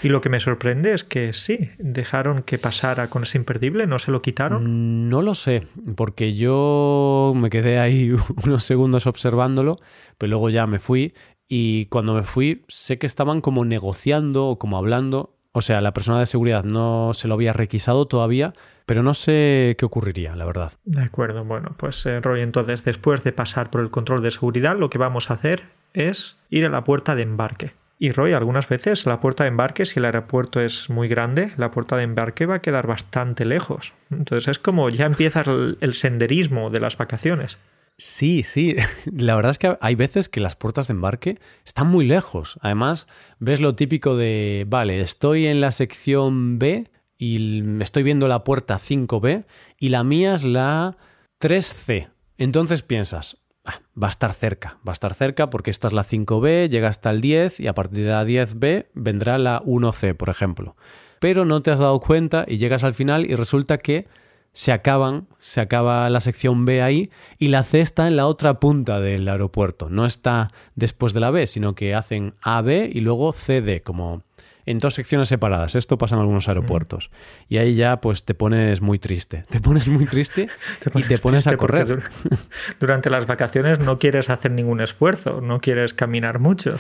Y 0.02 0.10
lo 0.10 0.22
que 0.22 0.30
me 0.30 0.40
sorprende 0.40 0.94
es 0.94 1.04
que 1.04 1.34
sí, 1.34 1.72
dejaron 1.78 2.44
que 2.44 2.58
pasara 2.58 3.08
con 3.08 3.24
ese 3.24 3.38
imperdible, 3.38 3.88
no 3.88 4.00
se 4.00 4.12
lo 4.12 4.22
quitaron. 4.22 5.10
No 5.10 5.22
lo 5.22 5.36
sé, 5.36 5.68
porque 5.96 6.36
yo 6.36 7.34
me 7.36 7.50
quedé 7.50 7.80
ahí 7.80 8.14
unos 8.46 8.64
segundos 8.64 9.08
observándolo, 9.08 9.78
pero 10.18 10.32
luego 10.32 10.50
ya 10.50 10.68
me 10.68 10.80
fui 10.80 11.14
y 11.48 11.86
cuando 11.86 12.14
me 12.14 12.24
fui 12.24 12.64
sé 12.68 12.98
que 12.98 13.08
estaban 13.08 13.42
como 13.42 13.66
negociando 13.66 14.48
o 14.48 14.58
como 14.58 14.78
hablando. 14.78 15.36
O 15.56 15.62
sea, 15.62 15.82
la 15.82 15.94
persona 15.94 16.20
de 16.20 16.26
seguridad 16.26 16.64
no 16.64 17.12
se 17.14 17.28
lo 17.28 17.36
había 17.36 17.54
requisado 17.54 18.08
todavía, 18.08 18.56
pero 18.88 19.04
no 19.04 19.14
sé 19.14 19.76
qué 19.78 19.86
ocurriría, 19.86 20.36
la 20.36 20.46
verdad. 20.46 20.72
De 20.84 21.04
acuerdo, 21.04 21.46
bueno, 21.46 21.76
pues 21.78 22.04
eh, 22.08 22.20
Roy, 22.22 22.42
entonces 22.42 22.84
después 22.84 23.24
de 23.24 23.34
pasar 23.34 23.70
por 23.70 23.82
el 23.82 23.92
control 23.92 24.24
de 24.24 24.32
seguridad, 24.32 24.76
lo 24.76 24.90
que 24.90 24.98
vamos 24.98 25.30
a 25.30 25.36
hacer 25.36 25.66
es 25.94 26.38
ir 26.50 26.66
a 26.66 26.70
la 26.70 26.84
puerta 26.84 27.14
de 27.14 27.22
embarque. 27.22 27.74
Y 28.04 28.12
Roy, 28.12 28.34
algunas 28.34 28.68
veces 28.68 29.06
la 29.06 29.22
puerta 29.22 29.46
de 29.46 29.48
embarque, 29.48 29.86
si 29.86 29.98
el 29.98 30.04
aeropuerto 30.04 30.60
es 30.60 30.90
muy 30.90 31.08
grande, 31.08 31.52
la 31.56 31.72
puerta 31.72 31.96
de 31.96 32.04
embarque 32.04 32.46
va 32.46 32.56
a 32.56 32.62
quedar 32.62 32.86
bastante 32.86 33.46
lejos. 33.46 33.94
Entonces 34.12 34.50
es 34.50 34.60
como 34.60 34.90
ya 34.90 35.06
empieza 35.06 35.46
el, 35.80 35.94
senderismo 35.94 36.70
de 36.70 36.82
las 36.82 36.98
vacaciones. 36.98 37.60
Sí, 37.98 38.44
sí. 38.44 38.76
La 39.06 39.38
verdad 39.38 39.52
es 39.52 39.58
que 39.58 39.78
hay 39.80 39.96
veces 39.96 40.28
que 40.28 40.42
las 40.42 40.58
puertas 40.58 40.90
de 40.90 40.96
embarque 40.96 41.40
están 41.64 41.88
muy 41.88 42.06
lejos. 42.06 42.60
Además, 42.60 43.08
ves 43.40 43.62
lo 43.62 43.74
típico 43.76 44.18
de, 44.18 44.66
vale, 44.68 45.00
estoy 45.00 45.46
en 45.46 45.62
la 45.62 45.72
sección 45.72 46.60
B 46.60 46.92
y 47.18 47.64
estoy 47.82 48.04
viendo 48.04 48.28
la 48.28 48.44
puerta 48.44 48.80
5B 48.80 49.46
y 49.80 49.88
la 49.88 50.04
mía 50.04 50.36
es 50.36 50.44
la 50.44 50.98
3C. 51.40 52.10
Entonces 52.38 52.82
piensas, 52.82 53.38
va 53.66 54.08
a 54.08 54.10
estar 54.10 54.34
cerca, 54.34 54.78
va 54.88 54.92
a 54.92 54.94
estar 54.94 55.14
cerca 55.14 55.50
porque 55.50 55.72
esta 55.72 55.88
es 55.88 55.94
la 55.94 56.04
5B, 56.04 56.70
llega 56.70 56.88
hasta 56.88 57.10
el 57.10 57.22
10 57.22 57.60
y 57.60 57.68
a 57.68 57.74
partir 57.74 58.06
de 58.06 58.12
la 58.12 58.26
10B 58.26 58.88
vendrá 58.94 59.38
la 59.38 59.62
1C, 59.62 60.16
por 60.16 60.30
ejemplo. 60.30 60.76
Pero 61.20 61.46
no 61.46 61.62
te 61.62 61.72
has 61.72 61.80
dado 61.80 62.00
cuenta 62.00 62.46
y 62.48 62.58
llegas 62.58 62.84
al 62.84 62.94
final 62.94 63.26
y 63.30 63.36
resulta 63.36 63.78
que 63.78 64.08
se 64.52 64.72
acaban, 64.72 65.28
se 65.40 65.62
acaba 65.62 66.10
la 66.10 66.20
sección 66.20 66.66
B 66.66 66.82
ahí 66.82 67.10
y 67.40 67.48
la 67.48 67.64
C 67.64 67.82
está 67.82 68.08
en 68.08 68.16
la 68.16 68.28
otra 68.28 68.60
punta 68.60 69.00
del 69.00 69.28
aeropuerto. 69.28 69.90
No 69.90 70.06
está 70.06 70.52
después 70.76 71.14
de 71.14 71.22
la 71.22 71.32
B, 71.32 71.48
sino 71.48 71.74
que 71.74 71.96
hacen 71.96 72.36
AB 72.42 72.90
y 72.94 73.02
luego 73.02 73.34
CD, 73.34 73.82
como 73.82 74.22
en 74.66 74.80
dos 74.80 74.94
secciones 74.94 75.30
separadas. 75.30 75.76
Esto 75.76 75.98
pasa 75.98 76.16
en 76.16 76.22
algunos 76.22 76.48
aeropuertos. 76.48 77.10
Y 77.48 77.58
ahí 77.58 77.76
ya 77.76 77.98
pues 77.98 78.24
te 78.24 78.34
pones 78.34 78.82
muy 78.82 79.00
triste. 79.00 79.44
Te 79.50 79.60
pones 79.60 79.88
muy 79.88 80.06
triste 80.06 80.50
y 80.96 81.04
te 81.04 81.18
pones 81.18 81.48
a 81.48 81.58
correr. 81.58 82.04
Durante 82.80 83.10
las 83.10 83.28
vacaciones 83.28 83.80
no 83.80 84.00
quieres 84.00 84.30
hacer 84.30 84.52
ningún 84.52 84.82
esfuerzo, 84.82 85.42
no 85.42 85.60
quieres 85.60 85.94
caminar 85.94 86.40
mucho, 86.40 86.76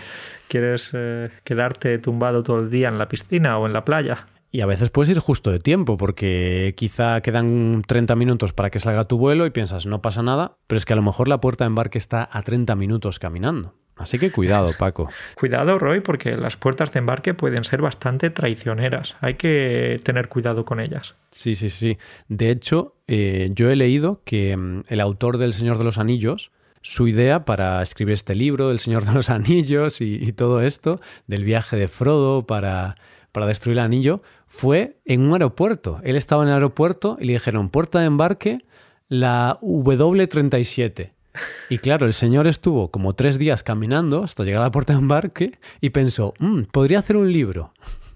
quieres 0.47 0.89
eh, 0.93 1.29
quedarte 1.43 1.97
tumbado 1.97 2.43
todo 2.43 2.59
el 2.59 2.69
día 2.69 2.89
en 2.89 2.97
la 2.97 3.07
piscina 3.07 3.57
o 3.57 3.65
en 3.65 3.73
la 3.73 3.85
playa. 3.85 4.27
Y 4.55 4.61
a 4.61 4.67
veces 4.67 4.91
puedes 4.91 5.09
ir 5.09 5.17
justo 5.17 5.49
de 5.49 5.57
tiempo, 5.57 5.97
porque 5.97 6.75
quizá 6.77 7.21
quedan 7.21 7.81
30 7.87 8.15
minutos 8.15 8.53
para 8.53 8.69
que 8.69 8.77
salga 8.77 9.05
tu 9.05 9.17
vuelo 9.17 9.47
y 9.47 9.49
piensas, 9.49 9.87
no 9.87 10.03
pasa 10.03 10.21
nada, 10.21 10.57
pero 10.67 10.77
es 10.77 10.85
que 10.85 10.93
a 10.93 10.95
lo 10.95 11.01
mejor 11.01 11.27
la 11.27 11.41
puerta 11.41 11.63
de 11.63 11.69
embarque 11.69 11.97
está 11.97 12.29
a 12.31 12.43
30 12.43 12.75
minutos 12.75 13.17
caminando. 13.17 13.73
Así 13.95 14.19
que 14.19 14.31
cuidado, 14.31 14.71
Paco. 14.79 15.09
cuidado, 15.35 15.77
Roy, 15.79 16.01
porque 16.01 16.35
las 16.35 16.57
puertas 16.57 16.91
de 16.93 16.99
embarque 16.99 17.33
pueden 17.33 17.63
ser 17.63 17.81
bastante 17.81 18.29
traicioneras. 18.29 19.15
Hay 19.21 19.35
que 19.35 19.99
tener 20.03 20.29
cuidado 20.29 20.65
con 20.65 20.79
ellas. 20.79 21.15
Sí, 21.31 21.55
sí, 21.55 21.69
sí. 21.69 21.97
De 22.27 22.49
hecho, 22.49 22.95
eh, 23.07 23.51
yo 23.53 23.69
he 23.69 23.75
leído 23.75 24.21
que 24.25 24.55
mm, 24.55 24.83
el 24.87 24.99
autor 24.99 25.37
del 25.37 25.53
Señor 25.53 25.77
de 25.77 25.83
los 25.83 25.97
Anillos, 25.97 26.51
su 26.81 27.07
idea 27.07 27.45
para 27.45 27.81
escribir 27.81 28.13
este 28.13 28.35
libro 28.35 28.69
del 28.69 28.79
Señor 28.79 29.05
de 29.05 29.13
los 29.13 29.29
Anillos 29.29 30.01
y, 30.01 30.33
todo 30.33 30.61
esto, 30.61 30.97
del 31.27 31.43
viaje 31.43 31.77
de 31.77 31.87
Frodo 31.87 32.45
para, 32.45 32.95
para 33.31 33.45
destruir 33.45 33.77
el 33.77 33.83
anillo, 33.83 34.21
fue 34.47 34.97
en 35.05 35.21
un 35.21 35.33
aeropuerto. 35.33 35.99
Él 36.03 36.15
estaba 36.15 36.43
en 36.43 36.49
el 36.49 36.55
aeropuerto 36.55 37.17
y 37.19 37.25
le 37.25 37.33
dijeron, 37.33 37.69
puerta 37.69 37.99
de 37.99 38.05
embarque, 38.05 38.59
la 39.07 39.57
W37. 39.61 41.11
Y 41.69 41.79
claro, 41.79 42.05
el 42.05 42.13
señor 42.13 42.47
estuvo 42.47 42.89
como 42.91 43.13
tres 43.13 43.39
días 43.39 43.63
caminando 43.63 44.23
hasta 44.23 44.43
llegar 44.43 44.61
a 44.61 44.65
la 44.65 44.71
puerta 44.71 44.93
de 44.93 44.99
embarque 44.99 45.59
y 45.81 45.89
pensó, 45.89 46.33
mm, 46.39 46.63
podría 46.63 46.99
hacer 46.99 47.17
un 47.17 47.31
libro. 47.31 47.73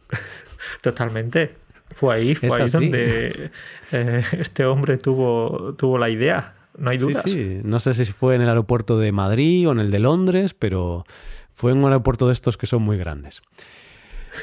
Totalmente. 0.82 1.56
Fue 1.96 2.16
ahí, 2.16 2.36
fue 2.36 2.62
ahí 2.62 2.70
donde 2.70 3.52
eh, 3.92 4.24
este 4.34 4.66
hombre 4.66 4.98
tuvo, 4.98 5.74
tuvo 5.78 5.98
la 5.98 6.10
idea. 6.10 6.54
No 6.78 6.92
hay 6.92 6.98
dudas. 6.98 7.24
Sí, 7.26 7.34
sí. 7.34 7.62
No 7.64 7.80
sé 7.80 7.94
si 7.94 8.06
fue 8.06 8.36
en 8.36 8.42
el 8.42 8.50
aeropuerto 8.50 9.00
de 9.00 9.12
Madrid 9.12 9.68
o 9.68 9.72
en 9.72 9.80
el 9.80 9.90
de 9.90 10.00
Londres, 10.00 10.54
pero 10.54 11.06
fue 11.54 11.72
en 11.72 11.80
un 11.80 11.86
aeropuerto 11.86 12.28
de 12.28 12.34
estos 12.34 12.58
que 12.58 12.68
son 12.68 12.84
muy 12.84 12.98
grandes. 12.98 13.42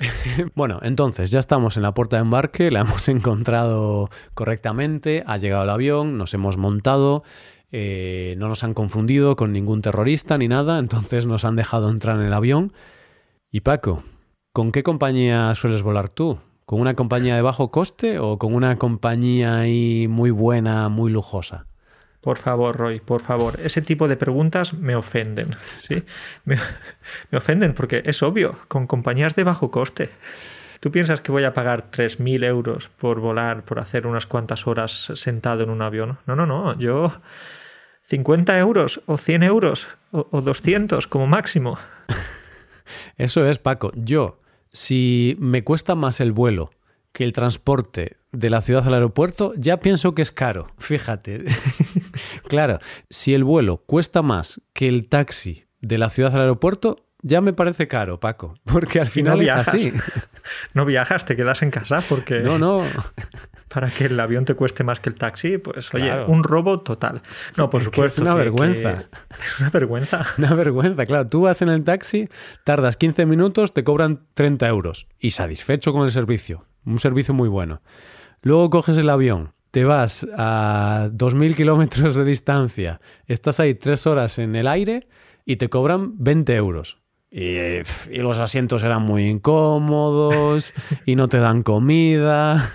bueno, 0.55 0.81
entonces 0.83 1.31
ya 1.31 1.39
estamos 1.39 1.77
en 1.77 1.83
la 1.83 1.95
puerta 1.95 2.17
de 2.17 2.23
embarque, 2.23 2.71
la 2.71 2.81
hemos 2.83 3.09
encontrado 3.09 4.11
correctamente, 4.35 5.23
ha 5.27 5.37
llegado 5.37 5.65
el 5.65 5.71
avión, 5.71 6.19
nos 6.19 6.35
hemos 6.35 6.57
montado, 6.57 7.23
eh, 7.77 8.37
no 8.39 8.47
nos 8.47 8.63
han 8.63 8.73
confundido 8.73 9.35
con 9.35 9.53
ningún 9.53 9.83
terrorista 9.83 10.39
ni 10.39 10.47
nada, 10.47 10.79
entonces 10.79 11.27
nos 11.27 11.45
han 11.45 11.57
dejado 11.57 11.91
entrar 11.91 12.21
en 12.21 12.27
el 12.27 12.33
avión. 12.33 12.73
Y 13.51 13.63
Paco, 13.63 14.05
¿con 14.53 14.71
qué 14.71 14.85
compañía 14.85 15.53
sueles 15.57 15.83
volar 15.83 16.09
tú? 16.09 16.39
¿Con 16.67 16.81
una 16.81 16.95
compañía 16.95 17.35
de 17.35 17.43
bajo 17.43 17.73
coste 17.73 18.21
o 18.21 18.39
con 18.39 18.55
una 18.55 18.79
compañía 18.79 19.59
ahí 19.59 20.07
muy 20.09 20.31
buena, 20.31 20.89
muy 20.89 21.11
lujosa? 21.11 21.67
Por 22.21 22.39
favor, 22.39 22.77
Roy, 22.77 23.01
por 23.01 23.23
favor. 23.23 23.59
Ese 23.61 23.83
tipo 23.83 24.07
de 24.07 24.17
preguntas 24.17 24.73
me 24.73 24.95
ofenden. 24.95 25.57
¿sí? 25.79 26.05
Me, 26.45 26.57
me 27.33 27.39
ofenden 27.39 27.75
porque 27.75 28.03
es 28.05 28.23
obvio, 28.23 28.57
con 28.69 28.87
compañías 28.87 29.35
de 29.35 29.43
bajo 29.43 29.73
coste. 29.73 30.11
¿Tú 30.79 30.93
piensas 30.93 31.21
que 31.21 31.33
voy 31.33 31.43
a 31.43 31.55
pagar 31.55 31.91
3.000 31.91 32.45
euros 32.45 32.89
por 32.89 33.19
volar, 33.19 33.65
por 33.65 33.81
hacer 33.81 34.07
unas 34.07 34.27
cuantas 34.27 34.69
horas 34.69 35.11
sentado 35.15 35.65
en 35.65 35.71
un 35.71 35.83
avión? 35.83 36.19
No, 36.27 36.37
no, 36.37 36.47
no. 36.47 36.79
Yo 36.79 37.13
50 38.09 38.59
euros 38.59 39.01
o 39.07 39.17
100 39.17 39.43
euros 39.43 39.89
o, 40.11 40.41
200 40.41 41.07
como 41.07 41.27
máximo. 41.27 41.79
Eso 43.17 43.47
es, 43.47 43.59
Paco. 43.59 43.93
Yo, 43.95 44.41
si 44.71 45.37
me 45.39 45.65
cuesta 45.65 45.95
más 45.95 46.21
el 46.21 46.33
vuelo 46.33 46.71
que 47.13 47.25
el 47.25 47.33
transporte 47.33 48.17
de 48.33 48.51
la 48.51 48.61
ciudad 48.61 48.87
al 48.87 48.95
aeropuerto, 48.95 49.53
ya 49.57 49.79
pienso 49.79 50.15
que 50.15 50.23
es 50.23 50.33
caro. 50.33 50.69
Fíjate. 50.79 51.45
claro, 52.49 52.79
si 53.09 53.35
el 53.35 53.45
vuelo 53.45 53.79
cuesta 53.79 54.23
más 54.23 54.61
que 54.73 54.89
el 54.89 55.09
taxi 55.09 55.65
de 55.81 55.99
la 55.99 56.11
ciudad 56.11 56.35
al 56.35 56.43
aeropuerto, 56.43 57.07
ya 57.27 57.41
me 57.41 57.55
parece 57.55 57.89
caro, 57.89 58.21
Paco, 58.21 58.55
porque 58.65 59.01
al 59.01 59.07
final 59.07 59.41
es 59.41 59.51
así. 59.51 59.93
No 60.75 60.85
viajas, 60.85 61.25
te 61.25 61.37
quedas 61.37 61.63
en 61.63 61.71
casa 61.71 62.05
porque... 62.07 62.41
No, 62.41 62.59
no. 62.59 62.85
Para 63.69 63.89
que 63.89 64.05
el 64.05 64.21
avión 64.21 64.45
te 64.45 64.55
cueste 64.55 64.85
más 64.85 65.01
que 65.01 65.09
el 65.09 65.15
taxi, 65.15 65.57
pues 65.57 65.93
oye, 65.95 66.13
un 66.27 66.45
robo 66.45 66.81
total. 66.81 67.23
No, 67.57 67.71
por 67.71 67.83
supuesto. 67.83 68.05
Es 68.05 68.19
una 68.19 68.35
vergüenza. 68.35 69.07
Es 69.31 69.59
una 69.59 69.71
vergüenza. 69.71 70.21
Es 70.21 70.39
una 70.39 70.55
vergüenza, 70.55 71.07
claro. 71.07 71.27
Tú 71.27 71.41
vas 71.41 71.63
en 71.63 71.71
el 71.71 71.83
taxi, 71.83 72.29
tardas 72.63 72.99
15 72.99 73.25
minutos, 73.25 73.73
te 73.73 73.85
cobran 73.85 74.27
30 74.35 74.69
euros. 74.69 75.09
Y 75.19 75.31
satisfecho 75.31 75.93
con 75.93 76.05
el 76.05 76.11
servicio. 76.11 76.67
Un 76.85 76.99
servicio 76.99 77.33
muy 77.33 77.49
bueno. 77.49 77.81
Luego 78.43 78.69
coges 78.69 78.99
el 78.99 79.09
avión, 79.09 79.55
te 79.71 79.85
vas 79.85 80.27
a 80.37 81.09
2.000 81.11 81.57
kilómetros 81.57 82.15
de 82.15 82.25
distancia, 82.25 83.01
estás 83.27 83.59
ahí 83.61 83.75
tres 83.75 84.07
horas 84.07 84.39
en 84.39 84.55
el 84.55 84.69
aire 84.69 85.09
y 85.47 85.57
te 85.57 85.71
cobran 85.71 86.23
20 86.23 86.55
euros. 86.55 87.04
Y, 87.37 87.83
los 88.21 88.39
asientos 88.39 88.85
eran 88.85 89.03
muy 89.03 89.29
incómodos 89.29 90.73
y 91.05 91.17
no 91.17 91.29
te 91.29 91.39
dan 91.39 91.65
comida. 91.65 92.71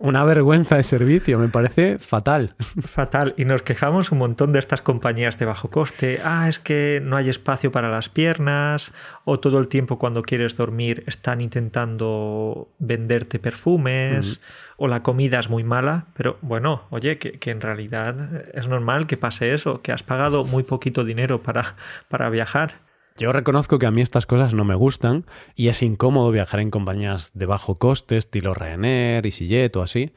Una 0.00 0.24
vergüenza 0.24 0.76
de 0.76 0.82
servicio, 0.82 1.38
me 1.38 1.48
parece 1.48 1.98
fatal. 1.98 2.56
Fatal. 2.58 3.34
Y 3.36 3.44
nos 3.44 3.62
quejamos 3.62 4.10
un 4.10 4.18
montón 4.18 4.52
de 4.52 4.58
estas 4.58 4.80
compañías 4.80 5.38
de 5.38 5.44
bajo 5.44 5.70
coste. 5.70 6.20
Ah, 6.24 6.48
es 6.48 6.58
que 6.58 7.00
no 7.04 7.16
hay 7.16 7.28
espacio 7.28 7.70
para 7.70 7.88
las 7.88 8.08
piernas. 8.08 8.92
O 9.24 9.38
todo 9.38 9.60
el 9.60 9.68
tiempo 9.68 9.98
cuando 9.98 10.22
quieres 10.22 10.56
dormir 10.56 11.04
están 11.06 11.40
intentando 11.40 12.68
venderte 12.80 13.38
perfumes. 13.38 14.40
O 14.76 14.88
la 14.88 15.04
comida 15.04 15.38
es 15.38 15.50
muy 15.50 15.62
mala. 15.62 16.06
Pero 16.16 16.38
bueno, 16.42 16.82
oye, 16.90 17.18
que, 17.18 17.32
que, 17.32 17.52
en 17.52 17.60
realidad 17.60 18.44
es 18.54 18.66
normal 18.66 19.06
que 19.06 19.16
pase 19.16 19.52
eso. 19.52 19.82
Que 19.82 19.92
has 19.92 20.02
pagado 20.02 20.44
muy 20.44 20.64
poquito 20.64 21.04
dinero 21.04 21.42
para, 21.42 21.76
para 22.08 22.28
viajar. 22.30 22.87
Yo 23.18 23.32
reconozco 23.32 23.80
que 23.80 23.86
a 23.86 23.90
mí 23.90 24.00
estas 24.00 24.26
cosas 24.26 24.54
no 24.54 24.64
me 24.64 24.76
gustan 24.76 25.26
y 25.56 25.66
es 25.66 25.82
incómodo 25.82 26.30
viajar 26.30 26.60
en 26.60 26.70
compañías 26.70 27.32
de 27.34 27.46
bajo 27.46 27.74
coste, 27.74 28.16
estilo 28.16 28.54
Ryanair, 28.54 29.26
EasyJet 29.26 29.74
o 29.74 29.82
así. 29.82 30.12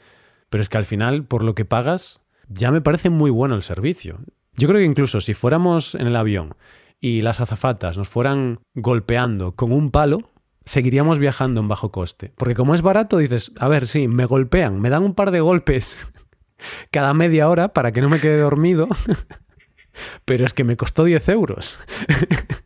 Pero 0.49 0.61
es 0.61 0.69
que 0.69 0.77
al 0.77 0.85
final, 0.85 1.23
por 1.23 1.43
lo 1.43 1.55
que 1.55 1.65
pagas, 1.65 2.21
ya 2.47 2.69
me 2.69 2.81
parece 2.81 3.09
muy 3.09 3.31
bueno 3.31 3.55
el 3.55 3.63
servicio. 3.63 4.19
Yo 4.53 4.67
creo 4.67 4.79
que 4.79 4.85
incluso 4.85 5.19
si 5.19 5.33
fuéramos 5.33 5.95
en 5.95 6.05
el 6.05 6.15
avión 6.15 6.53
y 6.99 7.21
las 7.21 7.41
azafatas 7.41 7.97
nos 7.97 8.07
fueran 8.07 8.59
golpeando 8.75 9.55
con 9.55 9.71
un 9.71 9.89
palo, 9.89 10.29
seguiríamos 10.63 11.17
viajando 11.17 11.59
en 11.59 11.69
bajo 11.69 11.91
coste. 11.91 12.31
Porque 12.35 12.53
como 12.53 12.75
es 12.75 12.83
barato, 12.83 13.17
dices, 13.17 13.51
a 13.57 13.67
ver, 13.67 13.87
sí, 13.87 14.07
me 14.07 14.25
golpean, 14.25 14.79
me 14.79 14.91
dan 14.91 15.03
un 15.03 15.15
par 15.15 15.31
de 15.31 15.39
golpes 15.39 16.13
cada 16.91 17.15
media 17.15 17.49
hora 17.49 17.73
para 17.73 17.91
que 17.91 18.01
no 18.01 18.09
me 18.09 18.19
quede 18.19 18.37
dormido, 18.37 18.87
pero 20.25 20.45
es 20.45 20.53
que 20.53 20.63
me 20.63 20.77
costó 20.77 21.03
10 21.03 21.29
euros. 21.29 21.79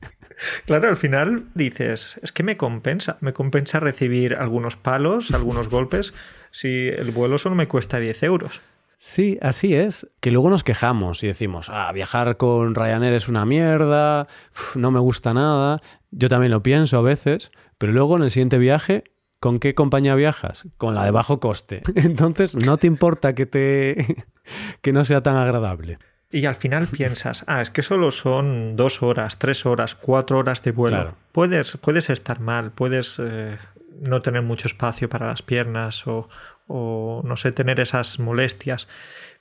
Claro, 0.65 0.89
al 0.89 0.97
final 0.97 1.45
dices, 1.53 2.19
es 2.21 2.31
que 2.31 2.43
me 2.43 2.57
compensa, 2.57 3.17
me 3.21 3.33
compensa 3.33 3.79
recibir 3.79 4.35
algunos 4.35 4.77
palos, 4.77 5.31
algunos 5.31 5.69
golpes, 5.69 6.13
si 6.51 6.87
el 6.87 7.11
vuelo 7.11 7.37
solo 7.37 7.55
me 7.55 7.67
cuesta 7.67 7.99
10 7.99 8.23
euros. 8.23 8.61
Sí, 8.97 9.37
así 9.41 9.75
es. 9.75 10.07
Que 10.19 10.31
luego 10.31 10.49
nos 10.49 10.63
quejamos 10.63 11.23
y 11.23 11.27
decimos, 11.27 11.69
ah, 11.69 11.91
viajar 11.91 12.37
con 12.37 12.75
Ryanair 12.75 13.13
es 13.13 13.27
una 13.27 13.45
mierda, 13.45 14.27
no 14.75 14.91
me 14.91 14.99
gusta 14.99 15.33
nada. 15.33 15.81
Yo 16.11 16.29
también 16.29 16.51
lo 16.51 16.63
pienso 16.63 16.97
a 16.97 17.01
veces, 17.01 17.51
pero 17.77 17.91
luego 17.91 18.15
en 18.15 18.23
el 18.23 18.31
siguiente 18.31 18.57
viaje, 18.57 19.03
¿con 19.39 19.59
qué 19.59 19.75
compañía 19.75 20.15
viajas? 20.15 20.67
Con 20.77 20.95
la 20.95 21.03
de 21.03 21.11
bajo 21.11 21.39
coste. 21.39 21.83
Entonces, 21.95 22.55
no 22.55 22.77
te 22.77 22.87
importa 22.87 23.35
que 23.35 23.45
te 23.45 24.25
que 24.81 24.93
no 24.93 25.03
sea 25.03 25.21
tan 25.21 25.35
agradable. 25.35 25.99
Y 26.31 26.45
al 26.45 26.55
final 26.55 26.87
piensas, 26.91 27.43
ah, 27.47 27.61
es 27.61 27.69
que 27.69 27.81
solo 27.81 28.11
son 28.11 28.75
dos 28.75 29.01
horas, 29.03 29.37
tres 29.37 29.65
horas, 29.65 29.95
cuatro 29.95 30.39
horas 30.39 30.61
de 30.61 30.71
vuelo. 30.71 31.15
Puedes, 31.31 31.77
puedes 31.77 32.09
estar 32.09 32.39
mal, 32.39 32.71
puedes 32.71 33.15
eh, 33.19 33.57
no 34.01 34.21
tener 34.21 34.41
mucho 34.41 34.67
espacio 34.67 35.09
para 35.09 35.27
las 35.27 35.41
piernas 35.41 36.05
o, 36.07 36.29
o, 36.67 37.21
no 37.23 37.35
sé, 37.37 37.51
tener 37.51 37.79
esas 37.79 38.19
molestias. 38.19 38.87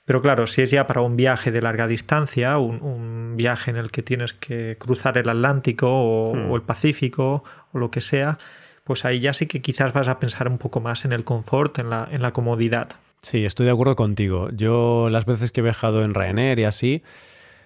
Pero 0.05 0.21
claro, 0.21 0.45
si 0.45 0.61
es 0.61 0.69
ya 0.71 0.85
para 0.85 1.01
un 1.01 1.15
viaje 1.15 1.51
de 1.51 1.61
larga 1.61 1.87
distancia, 1.87 2.57
un, 2.59 3.35
viaje 3.35 3.71
en 3.71 3.77
el 3.77 3.91
que 3.91 4.01
tienes 4.01 4.33
que 4.33 4.77
cruzar 4.79 5.17
el 5.17 5.27
Atlántico 5.27 5.87
hmm. 6.33 6.51
o, 6.51 6.55
el 6.55 6.61
Pacífico 6.61 7.43
o 7.73 7.79
lo 7.79 7.91
que 7.91 8.01
sea, 8.01 8.37
pues 8.83 9.03
ahí 9.03 9.19
ya 9.19 9.33
sí 9.33 9.47
que 9.47 9.61
quizás 9.61 9.91
vas 9.91 10.07
a 10.07 10.19
pensar 10.19 10.47
un 10.47 10.59
poco 10.59 10.79
más 10.79 11.05
en 11.05 11.11
el 11.11 11.23
confort, 11.23 11.79
en 11.79 11.89
la, 11.89 12.07
en 12.11 12.21
la 12.21 12.31
comodidad. 12.31 12.89
Sí, 13.21 13.45
estoy 13.45 13.65
de 13.65 13.71
acuerdo 13.71 13.95
contigo. 13.95 14.49
Yo 14.51 15.09
las 15.09 15.25
veces 15.25 15.51
que 15.51 15.61
he 15.61 15.63
viajado 15.63 16.03
en 16.03 16.13
Ryanair 16.13 16.59
y 16.59 16.63
así, 16.63 17.03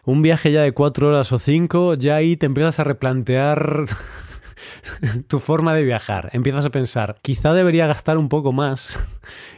un 0.05 0.21
viaje 0.21 0.51
ya 0.51 0.61
de 0.61 0.71
cuatro 0.71 1.09
horas 1.09 1.31
o 1.31 1.39
cinco, 1.39 1.95
ya 1.95 2.15
ahí 2.15 2.37
te 2.37 2.45
empiezas 2.45 2.79
a 2.79 2.83
replantear 2.83 3.85
tu 5.27 5.39
forma 5.39 5.73
de 5.73 5.83
viajar. 5.83 6.29
Empiezas 6.33 6.65
a 6.65 6.69
pensar, 6.69 7.17
quizá 7.21 7.53
debería 7.53 7.87
gastar 7.87 8.17
un 8.17 8.29
poco 8.29 8.51
más 8.51 8.97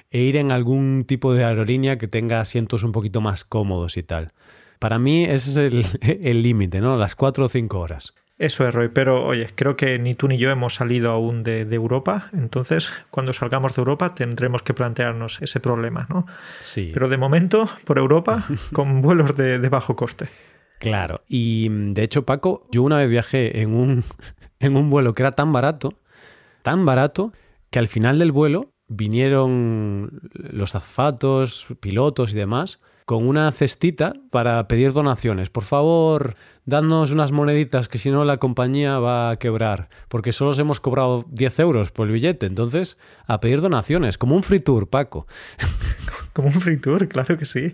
e 0.10 0.19
ir 0.19 0.38
en 0.38 0.51
algún 0.51 1.06
tipo 1.08 1.34
de 1.34 1.45
aerolínea 1.45 1.97
que 1.97 2.08
tenga 2.08 2.41
asientos 2.41 2.84
un 2.84 2.91
poquito 2.91 3.21
más 3.21 3.45
cómodos 3.45 3.97
y 3.97 4.04
tal. 4.04 4.34
Para 4.80 4.97
mí 4.97 5.25
ese 5.25 5.67
es 5.67 5.97
el 6.01 6.41
límite, 6.43 6.82
¿no? 6.82 6.97
Las 6.97 7.15
cuatro 7.15 7.45
o 7.45 7.47
cinco 7.47 7.80
horas. 7.80 8.13
Eso 8.41 8.67
es, 8.67 8.73
Roy, 8.73 8.89
pero 8.89 9.23
oye, 9.23 9.49
creo 9.54 9.77
que 9.77 9.99
ni 9.99 10.15
tú 10.15 10.27
ni 10.27 10.39
yo 10.39 10.49
hemos 10.49 10.73
salido 10.73 11.12
aún 11.12 11.43
de, 11.43 11.62
Europa, 11.62 12.32
entonces 12.34 12.89
cuando 13.12 13.34
salgamos 13.34 13.75
de 13.75 13.82
Europa 13.82 14.15
tendremos 14.15 14.63
que 14.63 14.73
plantearnos 14.73 15.39
ese 15.43 15.60
problema, 15.60 16.08
¿no? 16.10 16.25
Sí. 16.58 16.89
Pero 16.91 17.08
de 17.08 17.17
momento, 17.17 17.69
por 17.86 17.99
Europa, 17.99 18.43
con 18.73 19.04
vuelos 19.04 19.36
de, 19.36 19.60
de 19.60 19.69
bajo 19.69 19.95
coste. 19.95 20.27
Claro, 20.80 21.21
y 21.27 21.69
de 21.69 22.01
hecho, 22.01 22.25
Paco, 22.25 22.63
yo 22.71 22.82
una 22.82 22.97
vez 22.97 23.12
viajé 23.12 23.62
en 23.62 23.75
un, 23.75 24.04
en 24.60 24.75
un 24.75 24.89
vuelo 24.89 25.13
que 25.13 25.21
era 25.21 25.34
tan 25.34 25.51
barato, 25.51 25.99
tan 26.63 26.84
barato, 26.84 27.34
que 27.69 27.77
al 27.77 27.88
final 27.88 28.17
del 28.17 28.32
vuelo 28.32 28.71
vinieron 28.88 30.19
los 30.34 30.73
azafatos, 30.73 31.67
pilotos 31.80 32.32
y 32.32 32.38
demás, 32.38 32.80
con 33.12 33.28
una 33.28 33.52
cestita 33.52 34.13
para 34.30 34.65
pedir 34.69 34.93
donaciones. 34.93 35.50
Por 35.50 35.65
favor, 35.65 36.36
dadnos 36.63 37.12
unas 37.12 37.34
moneditas 37.34 37.89
que 37.89 37.97
si 37.97 38.10
no 38.10 38.24
la 38.24 38.38
compañía 38.38 39.00
va 39.00 39.32
a 39.32 39.36
quebrar, 39.36 39.89
porque 40.08 40.32
solo 40.32 40.52
os 40.52 40.60
hemos 40.60 40.80
cobrado 40.80 41.26
10 41.28 41.60
euros 41.60 41.91
por 41.91 42.08
el 42.08 42.13
billete. 42.13 42.45
Entonces, 42.45 42.97
a 43.28 43.41
pedir 43.41 43.60
donaciones, 43.60 44.17
como 44.17 44.38
un 44.38 44.43
free 44.43 44.62
tour, 44.62 44.88
Paco. 44.88 45.28
Como 46.32 46.47
un 46.47 46.62
free 46.62 46.78
tour, 46.78 47.10
claro 47.10 47.38
que 47.38 47.43
sí. 47.43 47.74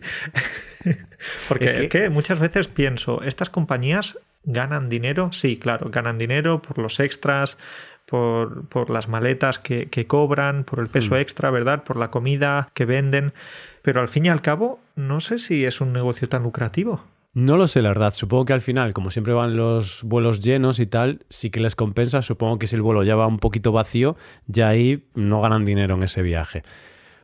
porque 1.47 1.87
que 1.87 2.09
muchas 2.09 2.39
veces 2.39 2.67
pienso, 2.67 3.21
¿estas 3.21 3.51
compañías 3.51 4.17
ganan 4.43 4.89
dinero? 4.89 5.31
Sí, 5.33 5.57
claro, 5.57 5.91
ganan 5.91 6.17
dinero 6.17 6.63
por 6.63 6.79
los 6.79 6.99
extras, 6.99 7.59
por, 8.07 8.67
por 8.69 8.89
las 8.89 9.07
maletas 9.07 9.59
que, 9.59 9.89
que, 9.89 10.07
cobran, 10.07 10.63
por 10.63 10.79
el 10.79 10.87
peso 10.87 11.13
hmm. 11.13 11.19
extra, 11.19 11.51
¿verdad? 11.51 11.83
Por 11.83 11.97
la 11.97 12.09
comida 12.09 12.69
que 12.73 12.85
venden. 12.85 13.33
Pero 13.87 14.01
al 14.01 14.09
fin 14.09 14.25
y 14.25 14.27
al 14.27 14.41
cabo, 14.41 14.81
no 14.97 15.21
sé 15.21 15.37
si 15.37 15.63
es 15.63 15.79
un 15.79 15.93
negocio 15.93 16.27
tan 16.27 16.43
lucrativo. 16.43 17.05
No 17.33 17.55
lo 17.55 17.67
sé, 17.67 17.81
la 17.81 17.87
verdad. 17.87 18.13
Supongo 18.13 18.43
que 18.43 18.51
al 18.51 18.59
final, 18.59 18.93
como 18.93 19.11
siempre 19.11 19.31
van 19.31 19.55
los 19.55 20.03
vuelos 20.03 20.41
llenos 20.41 20.79
y 20.79 20.87
tal, 20.87 21.23
sí 21.29 21.51
que 21.51 21.61
les 21.61 21.73
compensa. 21.73 22.21
Supongo 22.21 22.59
que 22.59 22.67
si 22.67 22.75
el 22.75 22.81
vuelo 22.81 23.03
ya 23.03 23.15
va 23.15 23.27
un 23.27 23.39
poquito 23.39 23.71
vacío, 23.71 24.17
ya 24.45 24.67
ahí 24.67 25.05
no 25.15 25.39
ganan 25.39 25.63
dinero 25.63 25.95
en 25.95 26.03
ese 26.03 26.21
viaje. 26.21 26.63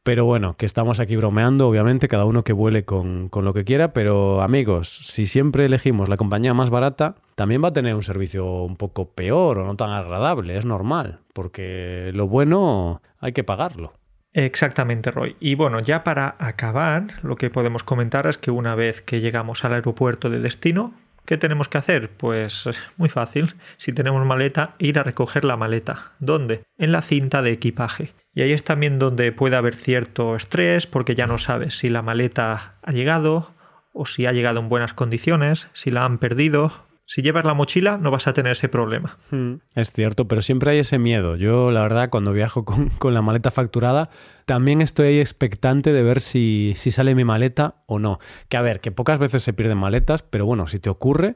Pero 0.04 0.24
bueno, 0.24 0.56
que 0.56 0.66
estamos 0.66 1.02
aquí 1.02 1.18
bromeando, 1.18 1.68
obviamente, 1.68 2.08
cada 2.08 2.24
uno 2.24 2.46
que 2.46 2.54
vuele 2.54 2.86
con, 2.86 3.28
con, 3.28 3.44
lo 3.44 3.54
que 3.54 3.66
quiera, 3.66 3.92
pero 3.92 4.42
amigos, 4.42 4.88
si 4.88 5.26
siempre 5.26 5.66
elegimos 5.66 6.08
la 6.08 6.16
compañía 6.16 6.54
más 6.54 6.70
barata, 6.70 7.16
también 7.36 7.62
va 7.62 7.68
a 7.68 7.74
tener 7.74 7.94
un 7.94 8.04
servicio 8.04 8.64
un 8.64 8.78
poco 8.78 9.10
peor 9.10 9.60
o 9.60 9.66
no 9.66 9.76
tan 9.76 9.90
agradable, 9.90 10.58
es 10.58 10.66
normal, 10.66 11.20
porque 11.34 12.12
lo 12.14 12.30
bueno 12.30 13.02
hay 13.20 13.34
que 13.34 13.44
pagarlo. 13.44 13.92
Exactamente, 14.34 15.12
Roy. 15.12 15.36
Y 15.40 15.56
bueno, 15.56 15.80
ya 15.80 16.04
para 16.04 16.36
acabar, 16.40 17.20
lo 17.22 17.36
que 17.36 17.52
podemos 17.52 17.84
comentar 17.84 18.28
es 18.28 18.38
que 18.38 18.52
una 18.52 18.76
vez 18.76 19.02
que 19.02 19.22
llegamos 19.22 19.64
al 19.64 19.74
aeropuerto 19.74 20.30
de 20.30 20.40
destino, 20.40 20.94
¿qué 21.26 21.38
tenemos 21.38 21.70
que 21.70 21.78
hacer? 21.78 22.10
Pues 22.10 22.68
muy 22.98 23.10
fácil. 23.10 23.54
Si 23.78 23.94
tenemos 23.94 24.26
maleta, 24.26 24.74
ir 24.80 24.98
a 24.98 25.04
recoger 25.04 25.46
la 25.46 25.58
maleta. 25.58 26.14
¿Dónde? 26.20 26.64
En 26.78 26.92
la 26.92 27.04
cinta 27.04 27.42
de 27.42 27.52
equipaje. 27.52 28.14
Y 28.34 28.42
ahí 28.42 28.52
es 28.52 28.64
también 28.64 28.98
donde 28.98 29.32
puede 29.32 29.56
haber 29.56 29.76
cierto 29.76 30.36
estrés 30.36 30.88
porque 30.88 31.14
ya 31.14 31.28
no 31.28 31.38
sabes 31.38 31.78
si 31.78 31.90
la 31.90 32.02
maleta 32.02 32.76
ha 32.82 32.92
llegado 32.92 33.54
o 33.94 34.08
si 34.08 34.26
ha 34.26 34.32
llegado 34.32 34.60
en 34.60 34.70
buenas 34.70 34.96
condiciones, 34.96 35.68
si 35.74 35.92
la 35.92 36.04
han 36.04 36.18
perdido 36.18 36.74
si 37.06 37.22
llevas 37.22 37.46
la 37.46 37.54
mochila 37.54 37.98
no 37.98 38.12
vas 38.12 38.28
a 38.28 38.34
tener 38.34 38.54
ese 38.54 38.70
problema. 38.70 39.18
Hmm, 39.30 39.56
es 39.76 39.92
cierto, 39.92 40.28
pero 40.28 40.42
siempre 40.42 40.72
hay 40.72 40.80
ese 40.80 41.00
miedo. 41.00 41.36
Yo, 41.36 41.72
la 41.72 41.82
verdad, 41.82 42.10
cuando 42.10 42.34
viajo 42.34 42.66
con, 43.00 43.14
la 43.14 43.22
maleta 43.22 43.52
facturada, 43.52 44.10
también 44.46 44.82
estoy 44.82 45.08
ahí 45.08 45.20
expectante 45.20 45.92
de 45.92 46.04
ver 46.04 46.22
si, 46.22 46.74
si, 46.76 46.92
sale 46.92 47.16
mi 47.16 47.24
maleta 47.24 47.84
o 47.88 48.00
no. 48.00 48.20
Que 48.50 48.58
a 48.58 48.62
ver, 48.62 48.80
que 48.80 48.92
pocas 48.92 49.20
veces 49.20 49.44
se 49.44 49.54
pierden 49.54 49.78
maletas, 49.78 50.24
pero 50.24 50.46
bueno, 50.46 50.68
si 50.68 50.80
te 50.80 50.90
ocurre, 50.90 51.36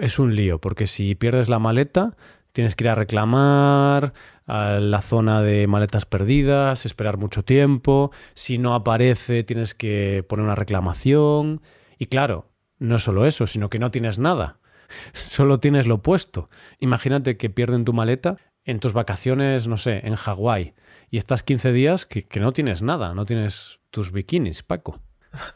es 0.00 0.18
un 0.18 0.34
lío, 0.34 0.60
porque 0.60 0.86
si 0.86 1.14
pierdes 1.14 1.48
la 1.48 1.58
maleta, 1.58 2.16
tienes 2.52 2.76
que 2.76 2.84
ir 2.84 2.90
a 2.90 2.94
reclamar 2.94 4.12
a 4.46 4.80
la 4.80 5.00
zona 5.00 5.42
de 5.42 5.66
maletas 5.66 6.06
perdidas, 6.06 6.86
esperar 6.86 7.18
mucho 7.18 7.44
tiempo. 7.44 8.10
Si 8.34 8.58
no 8.58 8.74
aparece, 8.74 9.44
tienes 9.44 9.74
que 9.74 10.24
poner 10.28 10.44
una 10.44 10.54
reclamación. 10.54 11.60
Y 11.98 12.06
claro, 12.06 12.48
no 12.78 12.98
solo 12.98 13.26
eso, 13.26 13.46
sino 13.46 13.70
que 13.70 13.78
no 13.78 13.90
tienes 13.90 14.18
nada. 14.18 14.57
Solo 15.12 15.60
tienes 15.60 15.86
lo 15.86 15.96
opuesto. 15.96 16.48
Imagínate 16.78 17.36
que 17.36 17.50
pierden 17.50 17.84
tu 17.84 17.92
maleta 17.92 18.36
en 18.64 18.80
tus 18.80 18.92
vacaciones, 18.92 19.66
no 19.66 19.78
sé, 19.78 20.06
en 20.06 20.14
Hawái. 20.14 20.74
Y 21.10 21.16
estás 21.16 21.42
15 21.42 21.72
días 21.72 22.06
que, 22.06 22.26
no 22.38 22.52
tienes 22.52 22.82
nada, 22.82 23.14
no 23.14 23.24
tienes 23.24 23.80
tus 23.90 24.12
bikinis, 24.12 24.62
Paco. 24.62 25.00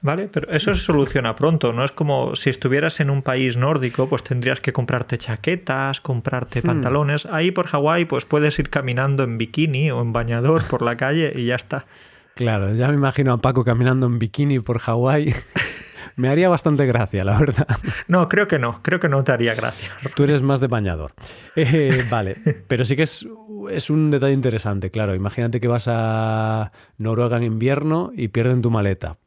Vale, 0.00 0.28
pero 0.28 0.50
eso 0.50 0.74
se 0.74 0.80
soluciona 0.80 1.34
pronto, 1.34 1.72
¿no? 1.72 1.84
Es 1.84 1.92
como 1.92 2.34
si 2.36 2.50
estuvieras 2.50 3.00
en 3.00 3.10
un 3.10 3.22
país 3.22 3.56
nórdico, 3.56 4.08
pues 4.08 4.22
tendrías 4.22 4.60
que 4.60 4.72
comprarte 4.72 5.18
chaquetas, 5.18 6.00
comprarte 6.00 6.60
hmm. 6.60 6.66
pantalones. 6.66 7.26
Ahí 7.26 7.50
por 7.50 7.66
Hawái, 7.66 8.04
pues 8.04 8.24
puedes 8.24 8.58
ir 8.58 8.70
caminando 8.70 9.24
en 9.24 9.38
bikini 9.38 9.90
o 9.90 10.00
en 10.00 10.12
bañador 10.12 10.62
por 10.68 10.82
la 10.82 10.96
calle 10.96 11.32
y 11.34 11.46
ya 11.46 11.56
está. 11.56 11.86
Claro, 12.34 12.74
ya 12.74 12.88
me 12.88 12.94
imagino 12.94 13.32
a 13.32 13.38
Paco 13.38 13.64
caminando 13.64 14.06
en 14.06 14.18
bikini 14.18 14.60
por 14.60 14.78
Hawái. 14.78 15.34
Me 16.22 16.28
haría 16.28 16.48
bastante 16.48 16.86
gracia, 16.86 17.24
la 17.24 17.36
verdad. 17.36 17.66
No, 18.06 18.28
creo 18.28 18.46
que 18.46 18.60
no, 18.60 18.80
creo 18.80 19.00
que 19.00 19.08
no 19.08 19.24
te 19.24 19.32
haría 19.32 19.56
gracia. 19.56 19.90
Tú 20.14 20.22
eres 20.22 20.40
más 20.40 20.60
de 20.60 20.68
bañador. 20.68 21.14
Eh, 21.56 22.06
vale, 22.08 22.36
pero 22.68 22.84
sí 22.84 22.94
que 22.94 23.02
es, 23.02 23.26
es 23.68 23.90
un 23.90 24.12
detalle 24.12 24.32
interesante, 24.32 24.92
claro. 24.92 25.16
Imagínate 25.16 25.58
que 25.58 25.66
vas 25.66 25.88
a 25.88 26.70
Noruega 26.96 27.38
en 27.38 27.42
invierno 27.42 28.12
y 28.14 28.28
pierden 28.28 28.62
tu 28.62 28.70
maleta. 28.70 29.18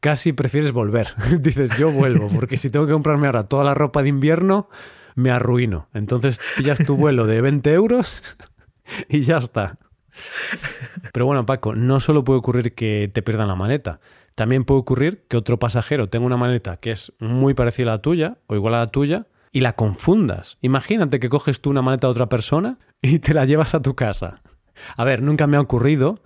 Casi 0.00 0.32
prefieres 0.32 0.72
volver. 0.72 1.14
Dices, 1.38 1.70
yo 1.78 1.92
vuelvo, 1.92 2.26
porque 2.26 2.56
si 2.56 2.70
tengo 2.70 2.84
que 2.88 2.92
comprarme 2.94 3.28
ahora 3.28 3.44
toda 3.44 3.62
la 3.62 3.74
ropa 3.74 4.02
de 4.02 4.08
invierno, 4.08 4.68
me 5.14 5.30
arruino. 5.30 5.86
Entonces 5.94 6.40
pillas 6.56 6.80
tu 6.84 6.96
vuelo 6.96 7.28
de 7.28 7.40
20 7.40 7.72
euros 7.72 8.36
y 9.08 9.20
ya 9.20 9.36
está. 9.36 9.78
Pero 11.12 11.26
bueno, 11.26 11.46
Paco, 11.46 11.76
no 11.76 12.00
solo 12.00 12.24
puede 12.24 12.40
ocurrir 12.40 12.74
que 12.74 13.08
te 13.14 13.22
pierdan 13.22 13.46
la 13.46 13.54
maleta. 13.54 14.00
También 14.38 14.62
puede 14.62 14.82
ocurrir 14.82 15.24
que 15.26 15.36
otro 15.36 15.58
pasajero 15.58 16.08
tenga 16.10 16.24
una 16.24 16.36
maleta 16.36 16.76
que 16.76 16.92
es 16.92 17.12
muy 17.18 17.54
parecida 17.54 17.90
a 17.90 17.96
la 17.96 18.02
tuya 18.02 18.38
o 18.46 18.54
igual 18.54 18.74
a 18.74 18.78
la 18.78 18.92
tuya 18.92 19.26
y 19.50 19.62
la 19.62 19.72
confundas. 19.72 20.58
Imagínate 20.60 21.18
que 21.18 21.28
coges 21.28 21.60
tú 21.60 21.70
una 21.70 21.82
maleta 21.82 22.06
de 22.06 22.12
otra 22.12 22.28
persona 22.28 22.78
y 23.02 23.18
te 23.18 23.34
la 23.34 23.46
llevas 23.46 23.74
a 23.74 23.82
tu 23.82 23.96
casa. 23.96 24.40
A 24.96 25.02
ver, 25.02 25.22
nunca 25.22 25.48
me 25.48 25.56
ha 25.56 25.60
ocurrido, 25.60 26.22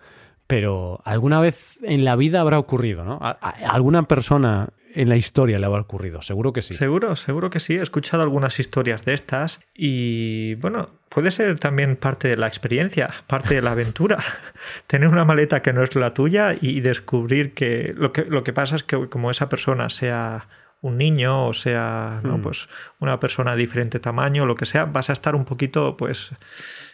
pero 0.46 1.00
alguna 1.06 1.40
vez 1.40 1.78
en 1.84 2.04
la 2.04 2.14
vida 2.14 2.42
habrá 2.42 2.58
ocurrido, 2.58 3.02
¿no? 3.02 3.18
Alguna 3.66 4.02
persona 4.02 4.68
en 4.94 5.08
la 5.08 5.16
historia 5.16 5.58
le 5.58 5.66
habrá 5.66 5.80
ocurrido, 5.80 6.22
seguro 6.22 6.52
que 6.52 6.62
sí. 6.62 6.74
Seguro, 6.74 7.16
seguro 7.16 7.50
que 7.50 7.60
sí. 7.60 7.74
He 7.74 7.82
escuchado 7.82 8.22
algunas 8.22 8.58
historias 8.58 9.04
de 9.04 9.14
estas 9.14 9.60
y 9.74 10.54
bueno, 10.56 10.90
puede 11.08 11.30
ser 11.30 11.58
también 11.58 11.96
parte 11.96 12.28
de 12.28 12.36
la 12.36 12.46
experiencia, 12.46 13.10
parte 13.26 13.54
de 13.54 13.62
la 13.62 13.72
aventura. 13.72 14.18
Tener 14.86 15.08
una 15.08 15.24
maleta 15.24 15.62
que 15.62 15.72
no 15.72 15.82
es 15.82 15.94
la 15.94 16.14
tuya 16.14 16.56
y 16.60 16.80
descubrir 16.80 17.54
que 17.54 17.94
lo 17.96 18.12
que, 18.12 18.24
lo 18.24 18.44
que 18.44 18.52
pasa 18.52 18.76
es 18.76 18.84
que 18.84 19.08
como 19.08 19.30
esa 19.30 19.48
persona 19.48 19.88
sea 19.88 20.48
un 20.80 20.98
niño 20.98 21.46
o 21.46 21.52
sea 21.54 22.20
¿no? 22.22 22.38
Hmm. 22.38 22.42
pues 22.42 22.68
una 22.98 23.20
persona 23.20 23.52
de 23.52 23.58
diferente 23.58 24.00
tamaño, 24.00 24.46
lo 24.46 24.56
que 24.56 24.66
sea, 24.66 24.84
vas 24.84 25.10
a 25.10 25.12
estar 25.12 25.34
un 25.34 25.44
poquito 25.44 25.96
pues 25.96 26.30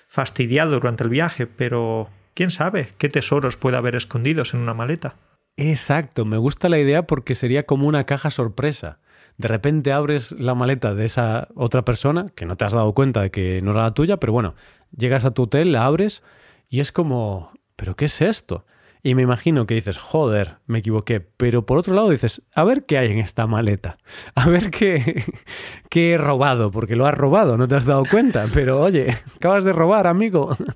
fastidiado 0.08 0.72
durante 0.72 1.04
el 1.04 1.10
viaje, 1.10 1.46
pero 1.46 2.08
quién 2.34 2.50
sabe 2.50 2.90
qué 2.98 3.08
tesoros 3.08 3.56
puede 3.56 3.76
haber 3.76 3.96
escondidos 3.96 4.54
en 4.54 4.60
una 4.60 4.74
maleta. 4.74 5.14
Exacto, 5.60 6.24
me 6.24 6.36
gusta 6.36 6.68
la 6.68 6.78
idea 6.78 7.08
porque 7.08 7.34
sería 7.34 7.66
como 7.66 7.88
una 7.88 8.04
caja 8.04 8.30
sorpresa. 8.30 9.00
De 9.38 9.48
repente 9.48 9.90
abres 9.90 10.30
la 10.30 10.54
maleta 10.54 10.94
de 10.94 11.04
esa 11.04 11.48
otra 11.56 11.84
persona, 11.84 12.28
que 12.36 12.46
no 12.46 12.56
te 12.56 12.64
has 12.64 12.72
dado 12.72 12.94
cuenta 12.94 13.22
de 13.22 13.32
que 13.32 13.60
no 13.60 13.72
era 13.72 13.82
la 13.82 13.90
tuya, 13.92 14.18
pero 14.18 14.32
bueno, 14.32 14.54
llegas 14.96 15.24
a 15.24 15.32
tu 15.32 15.42
hotel, 15.42 15.72
la 15.72 15.84
abres 15.84 16.22
y 16.68 16.78
es 16.78 16.92
como, 16.92 17.50
¿pero 17.74 17.96
qué 17.96 18.04
es 18.04 18.22
esto? 18.22 18.66
Y 19.02 19.16
me 19.16 19.22
imagino 19.22 19.66
que 19.66 19.74
dices, 19.74 19.98
joder, 19.98 20.58
me 20.66 20.78
equivoqué. 20.78 21.20
Pero 21.20 21.66
por 21.66 21.78
otro 21.78 21.92
lado 21.92 22.10
dices, 22.10 22.40
a 22.54 22.62
ver 22.62 22.86
qué 22.86 22.98
hay 22.98 23.10
en 23.10 23.18
esta 23.18 23.48
maleta. 23.48 23.98
A 24.36 24.48
ver 24.48 24.70
qué, 24.70 25.24
he 25.92 26.18
robado, 26.18 26.70
porque 26.70 26.94
lo 26.94 27.04
has 27.04 27.18
robado, 27.18 27.56
no 27.56 27.66
te 27.66 27.74
has 27.74 27.84
dado 27.84 28.04
cuenta. 28.08 28.46
Pero 28.54 28.80
oye, 28.80 29.16
acabas 29.34 29.64
de 29.64 29.72
robar, 29.72 30.06
amigo. 30.06 30.56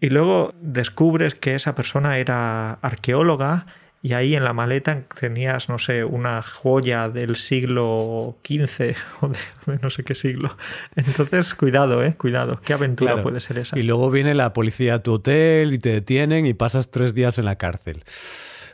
Y 0.00 0.08
luego 0.08 0.54
descubres 0.60 1.34
que 1.34 1.54
esa 1.54 1.74
persona 1.74 2.18
era 2.18 2.72
arqueóloga 2.82 3.66
y 4.04 4.12
ahí 4.12 4.36
en 4.36 4.44
la 4.44 4.52
maleta 4.52 5.04
tenías, 5.18 5.70
no 5.70 5.78
sé, 5.78 6.04
una 6.04 6.42
joya 6.42 7.08
del 7.08 7.36
siglo 7.36 8.36
XV 8.46 8.94
o 9.22 9.28
de, 9.28 9.78
no 9.80 9.88
sé 9.88 10.04
qué 10.04 10.14
siglo. 10.14 10.54
Entonces, 10.94 11.54
cuidado, 11.54 12.04
¿eh? 12.04 12.14
Cuidado. 12.14 12.60
¿Qué 12.62 12.74
aventura 12.74 13.22
puede 13.22 13.40
ser 13.40 13.56
esa? 13.56 13.78
Y 13.78 13.82
luego 13.82 14.10
viene 14.10 14.34
la 14.34 14.52
policía 14.52 14.96
a 14.96 14.98
tu 14.98 15.14
hotel 15.14 15.72
y 15.72 15.78
te 15.78 15.88
detienen 15.88 16.44
y 16.44 16.52
pasas 16.52 16.90
tres 16.90 17.14
días 17.14 17.38
en 17.38 17.46
la 17.46 17.56
cárcel. 17.56 18.04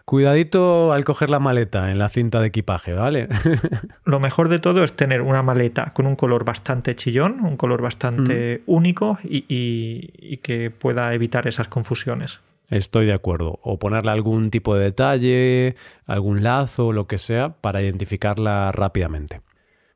Cuidadito 0.05 0.93
al 0.93 1.05
coger 1.05 1.31
la 1.31 1.39
maleta 1.39 1.93
en 1.93 2.01
la 2.01 2.09
cinta 2.09 2.41
de 2.41 2.49
equipaje, 2.49 2.93
¿vale? 2.95 3.29
Lo 4.05 4.19
mejor 4.19 4.49
de 4.49 4.59
todo 4.59 4.83
es 4.83 4.95
tener 4.95 5.23
una 5.23 5.45
maleta 5.45 5.93
con 5.95 6.09
un 6.09 6.17
color 6.17 6.45
bastante 6.45 6.97
chillón, 6.97 7.39
un 7.45 7.57
color 7.57 7.83
bastante 7.83 8.63
único 8.67 9.21
y 9.23 10.39
que 10.39 10.73
pueda 10.73 11.15
evitar 11.15 11.47
esas 11.47 11.69
confusiones. 11.69 12.41
Estoy 12.71 13.07
de 13.07 13.13
acuerdo. 13.13 13.59
O 13.63 13.79
ponerle 13.79 14.13
algún 14.13 14.51
tipo 14.51 14.75
de 14.77 14.85
detalle, 14.85 15.75
algún 16.07 16.43
lazo, 16.43 16.93
lo 16.93 17.07
que 17.07 17.19
sea, 17.19 17.57
para 17.61 17.83
identificarla 17.83 18.73
rápidamente. 18.73 19.43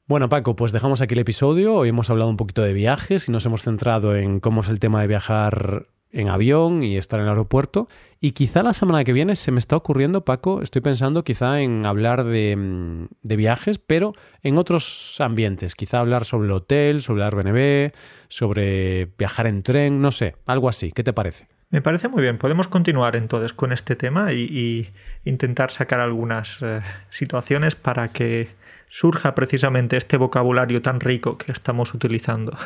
Bueno, 0.07 0.29
Paco, 0.29 0.55
pues 0.55 0.73
dejamos 0.73 1.01
aquí 1.01 1.15
el 1.15 1.21
episodio. 1.21 1.77
Hoy 1.77 1.89
hemos 1.89 2.11
hablado 2.11 2.29
un 2.29 2.37
poquito 2.37 2.63
de 2.63 2.75
viajes 2.75 3.29
y 3.29 3.33
nos 3.33 3.47
hemos 3.47 3.63
centrado 3.63 4.17
en 4.17 4.41
cómo 4.41 4.61
es 4.61 4.69
el 4.69 4.81
tema 4.81 5.01
de 5.01 5.07
viajar 5.07 5.87
en 6.11 6.29
avión 6.29 6.83
y 6.83 6.97
estar 6.97 7.21
en 7.21 7.25
el 7.25 7.31
aeropuerto. 7.31 7.89
Y 8.21 8.33
quizá 8.33 8.63
la 8.63 8.75
semana 8.75 9.05
que 9.05 9.13
viene 9.13 9.37
se 9.37 9.51
me 9.51 9.59
está 9.59 9.77
ocurriendo, 9.77 10.25
Paco, 10.25 10.63
estoy 10.63 10.83
pensando 10.83 11.25
quizá 11.25 11.61
en 11.61 11.87
hablar 11.87 12.25
de, 12.25 12.57
mm, 12.57 13.09
viajes, 13.23 13.79
pero 13.79 14.13
en 14.43 14.59
otros 14.59 15.17
ambientes. 15.21 15.75
Quizá 15.75 16.01
hablar 16.01 16.25
sobre 16.25 16.47
el 16.47 16.53
hotel, 16.53 17.01
sobre 17.01 17.23
el 17.23 17.27
Airbnb, 17.27 17.93
sobre 18.29 19.07
viajar 19.17 19.47
en 19.47 19.63
tren, 19.63 20.01
no 20.01 20.13
sé, 20.13 20.37
algo 20.45 20.69
así. 20.69 20.93
¿Qué 20.93 21.03
te 21.03 21.13
parece? 21.13 21.54
Me 21.71 21.83
parece 21.83 22.09
muy 22.09 22.23
bien. 22.23 22.39
Podemos 22.39 22.69
continuar 22.69 23.17
entonces 23.17 23.53
con 23.53 23.73
este 23.73 23.97
tema 23.97 24.33
y, 24.33 24.93
intentar 25.25 25.71
sacar 25.71 26.01
algunas 26.01 26.59
eh, 26.63 26.83
situaciones 27.09 27.75
para 27.75 28.09
que 28.09 28.51
surja 28.89 29.35
precisamente 29.35 29.97
este 29.97 30.17
vocabulario 30.17 30.83
tan 30.83 31.01
rico 31.01 31.39
que 31.39 31.51
estamos 31.51 31.95
utilizando. 31.95 32.57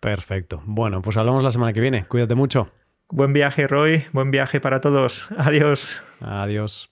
Perfecto. 0.00 0.62
Bueno, 0.66 1.00
pues 1.00 1.16
hablamos 1.16 1.42
la 1.42 1.50
semana 1.50 1.72
que 1.72 1.80
viene. 1.80 2.04
Cuídate 2.06 2.34
mucho. 2.34 2.70
Buen 3.08 3.32
viaje, 3.32 3.68
Roy. 3.68 4.06
Buen 4.12 4.30
viaje 4.30 4.60
para 4.60 4.80
todos. 4.80 5.28
Adiós. 5.36 6.02
Adiós. 6.20 6.91